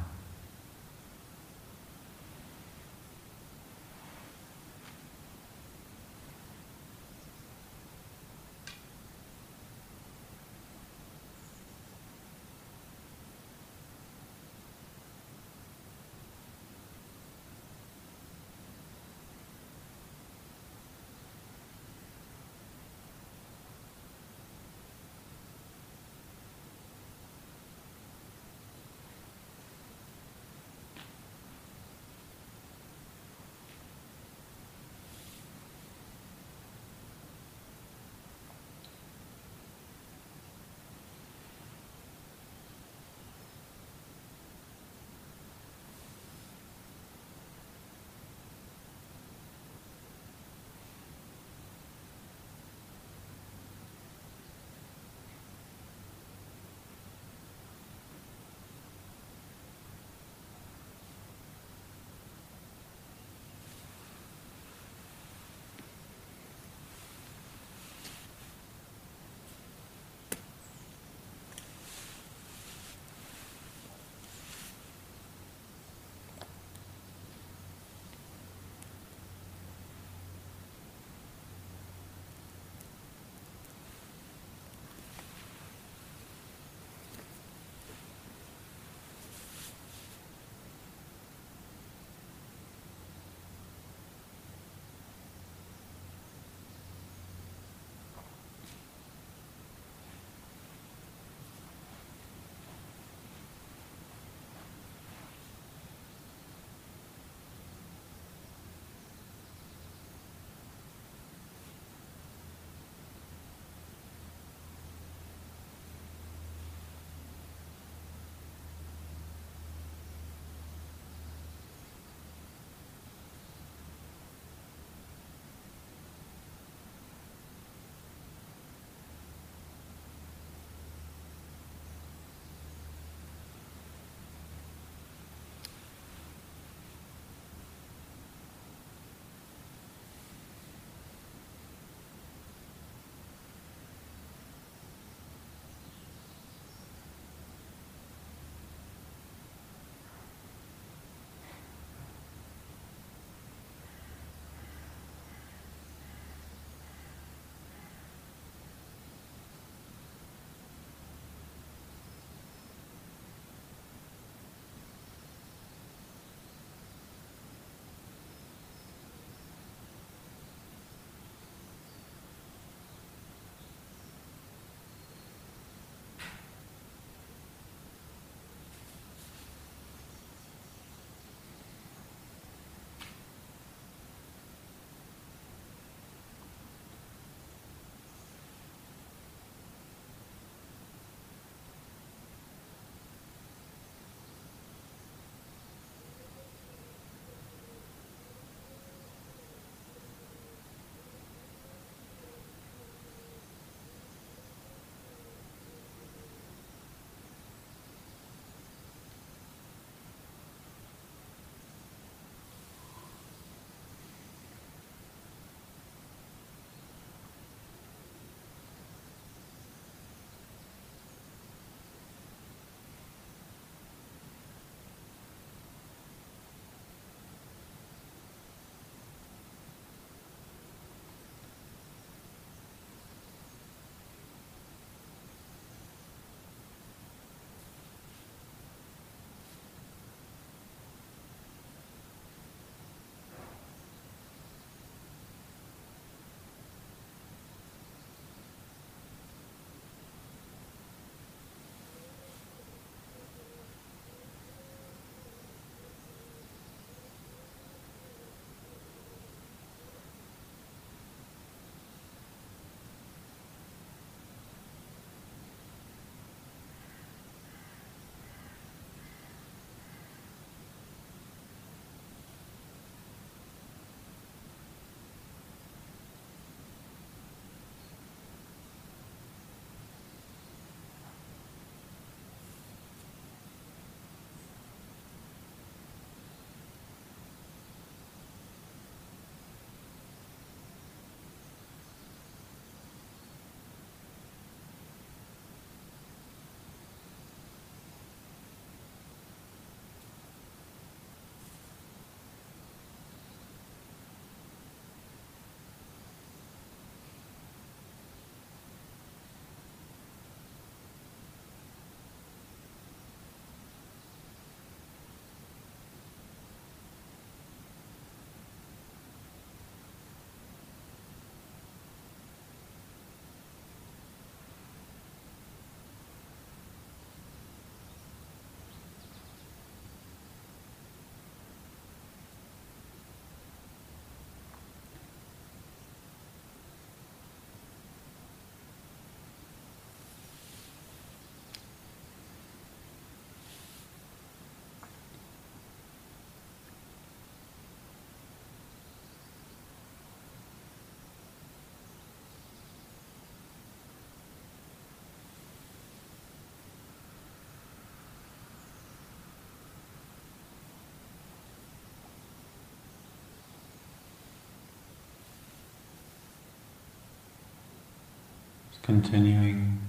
Continuing 368.86 369.79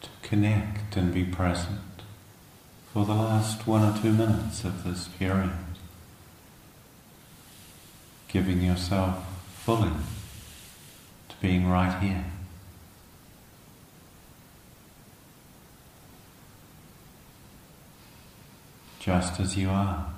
to 0.00 0.08
connect 0.20 0.96
and 0.96 1.14
be 1.14 1.22
present 1.22 1.78
for 2.92 3.04
the 3.04 3.14
last 3.14 3.68
one 3.68 3.84
or 3.84 3.96
two 4.02 4.12
minutes 4.12 4.64
of 4.64 4.82
this 4.82 5.06
period, 5.16 5.52
giving 8.26 8.60
yourself 8.60 9.24
fully 9.54 9.92
to 11.28 11.36
being 11.40 11.68
right 11.68 12.02
here. 12.02 12.24
Just 18.98 19.38
as 19.38 19.56
you 19.56 19.70
are. 19.70 20.12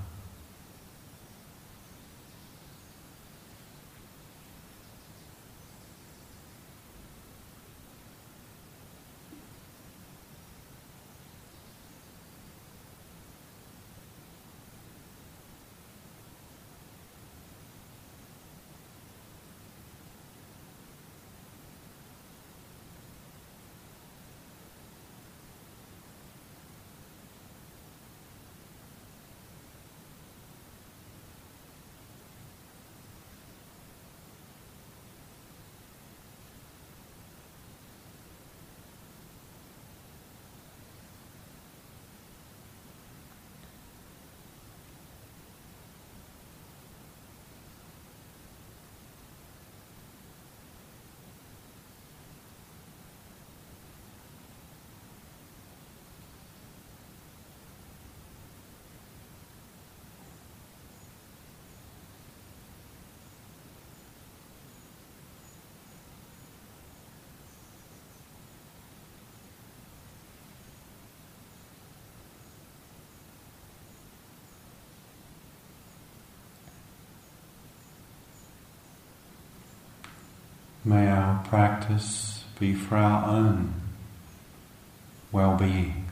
May 80.87 81.09
our 81.09 81.43
practice 81.45 82.45
be 82.61 82.75
for 82.75 82.97
our 82.97 83.27
own 83.27 83.73
well 85.33 85.57
being 85.57 86.05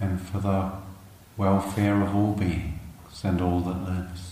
and 0.00 0.18
for 0.18 0.38
the 0.38 0.72
welfare 1.36 2.02
of 2.02 2.16
all 2.16 2.32
beings 2.32 3.22
and 3.22 3.42
all 3.42 3.60
that 3.60 3.84
lives. 3.84 4.31